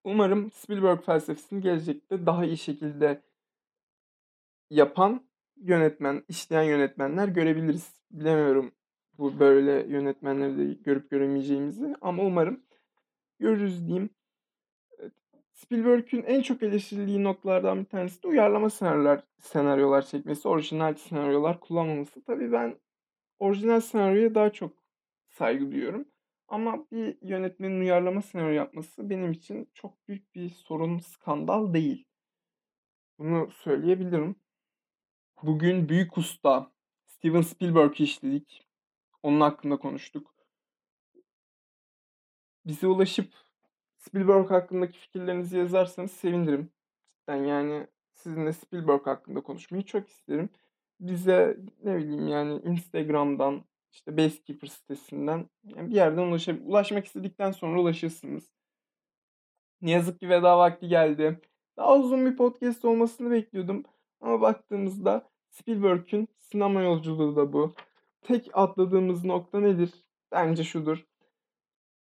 Umarım 0.04 0.52
Spielberg 0.52 1.02
felsefesini 1.02 1.62
gelecekte 1.62 2.26
daha 2.26 2.46
iyi 2.46 2.58
şekilde 2.58 3.22
yapan 4.70 5.22
yönetmen, 5.56 6.24
işleyen 6.28 6.64
yönetmenler 6.64 7.28
görebiliriz. 7.28 7.94
Bilemiyorum 8.12 8.72
bu 9.18 9.40
böyle 9.40 9.72
yönetmenleri 9.94 10.58
de 10.58 10.74
görüp 10.74 11.10
göremeyeceğimizi 11.10 11.96
ama 12.02 12.24
umarım 12.24 12.64
görürüz 13.40 13.88
diyeyim. 13.88 14.10
Spielberg'ün 15.52 16.24
en 16.24 16.42
çok 16.42 16.64
eleştirildiği 16.64 17.24
noktalardan 17.24 17.80
bir 17.80 17.86
tanesi 17.86 18.24
de 18.24 18.28
uyarlama 18.28 18.70
senaryolar, 18.70 19.24
senaryolar 19.40 20.06
çekmesi, 20.06 20.48
orijinal 20.48 20.94
senaryolar 20.94 21.60
kullanmaması. 21.60 22.24
Tabii 22.24 22.52
ben 22.52 22.76
orijinal 23.40 23.82
senaryoya 23.82 24.36
daha 24.36 24.50
çok 24.50 24.74
saygı 25.30 25.72
duyuyorum. 25.72 26.06
Ama 26.48 26.86
bir 26.92 27.18
yönetmenin 27.22 27.80
uyarlama 27.80 28.22
senaryo 28.22 28.54
yapması 28.54 29.10
benim 29.10 29.32
için 29.32 29.70
çok 29.74 30.08
büyük 30.08 30.36
bir 30.36 30.50
sorun, 30.50 31.00
skandal 31.00 31.74
değil. 31.74 32.06
Bunu 33.20 33.52
söyleyebilirim. 33.52 34.36
Bugün 35.44 35.90
büyük 35.90 36.18
usta 36.18 36.72
Steven 37.06 37.42
Spielberg'i 37.42 38.04
işledik. 38.04 38.68
Onun 39.24 39.42
hakkında 39.42 39.78
konuştuk. 39.78 40.34
Bize 42.66 42.88
ulaşıp 42.88 43.34
Spielberg 43.98 44.52
hakkındaki 44.52 45.00
fikirlerinizi 45.00 45.58
yazarsanız 45.58 46.12
sevinirim. 46.12 46.70
Cidden 47.20 47.44
yani 47.44 47.88
sizinle 48.14 48.54
Spielberg 48.54 49.08
hakkında 49.08 49.42
konuşmayı 49.42 49.84
çok 49.84 50.10
isterim. 50.10 50.50
Bize 51.00 51.58
ne 51.84 51.98
bileyim 51.98 52.28
yani 52.28 52.62
Instagram'dan 52.62 53.66
işte 53.94 54.18
Basekeeper 54.18 54.68
sitesinden 54.68 55.50
yani 55.64 55.90
bir 55.90 55.96
yerden 55.96 56.22
ulaşab 56.22 56.58
ulaşmak 56.66 57.06
istedikten 57.06 57.52
sonra 57.52 57.82
ulaşırsınız. 57.82 58.54
Ne 59.82 59.92
yazık 59.92 60.20
ki 60.20 60.30
veda 60.30 60.58
vakti 60.58 60.88
geldi. 60.88 61.42
Daha 61.78 61.98
uzun 61.98 62.26
bir 62.26 62.38
podcast 62.38 62.86
olmasını 62.86 63.32
bekliyordum. 63.32 63.84
Ama 64.22 64.42
baktığımızda 64.42 65.30
Spielberg'ün 65.50 66.28
sinema 66.40 66.82
yolculuğu 66.82 67.36
da 67.36 67.54
bu. 67.54 67.74
Tek 68.22 68.50
atladığımız 68.54 69.26
nokta 69.26 69.60
nedir? 69.60 69.94
Bence 70.32 70.64
şudur. 70.64 71.06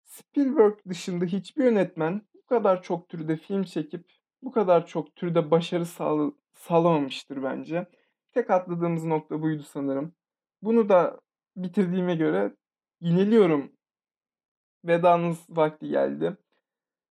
Spielberg 0.03 0.77
dışında 0.89 1.25
hiçbir 1.25 1.63
yönetmen 1.63 2.21
bu 2.35 2.45
kadar 2.45 2.83
çok 2.83 3.09
türde 3.09 3.37
film 3.37 3.63
çekip 3.63 4.11
bu 4.41 4.51
kadar 4.51 4.87
çok 4.87 5.15
türde 5.15 5.51
başarı 5.51 5.85
sağ 5.85 6.31
sağlamamıştır 6.53 7.43
bence. 7.43 7.87
Tek 8.31 8.49
atladığımız 8.49 9.03
nokta 9.05 9.41
buydu 9.41 9.63
sanırım. 9.63 10.13
Bunu 10.61 10.89
da 10.89 11.19
bitirdiğime 11.57 12.15
göre 12.15 12.55
yeniliyorum. 13.01 13.71
Vedanız 14.85 15.37
vakti 15.49 15.87
geldi. 15.87 16.37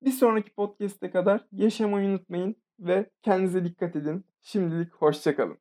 Bir 0.03 0.11
sonraki 0.11 0.51
podcast'e 0.51 1.11
kadar 1.11 1.47
yaşamayı 1.53 2.09
unutmayın 2.09 2.57
ve 2.81 3.11
kendinize 3.23 3.65
dikkat 3.65 3.97
edin. 3.97 4.25
Şimdilik 4.43 4.93
hoşçakalın. 4.95 5.59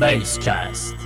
Basecast. 0.00 0.96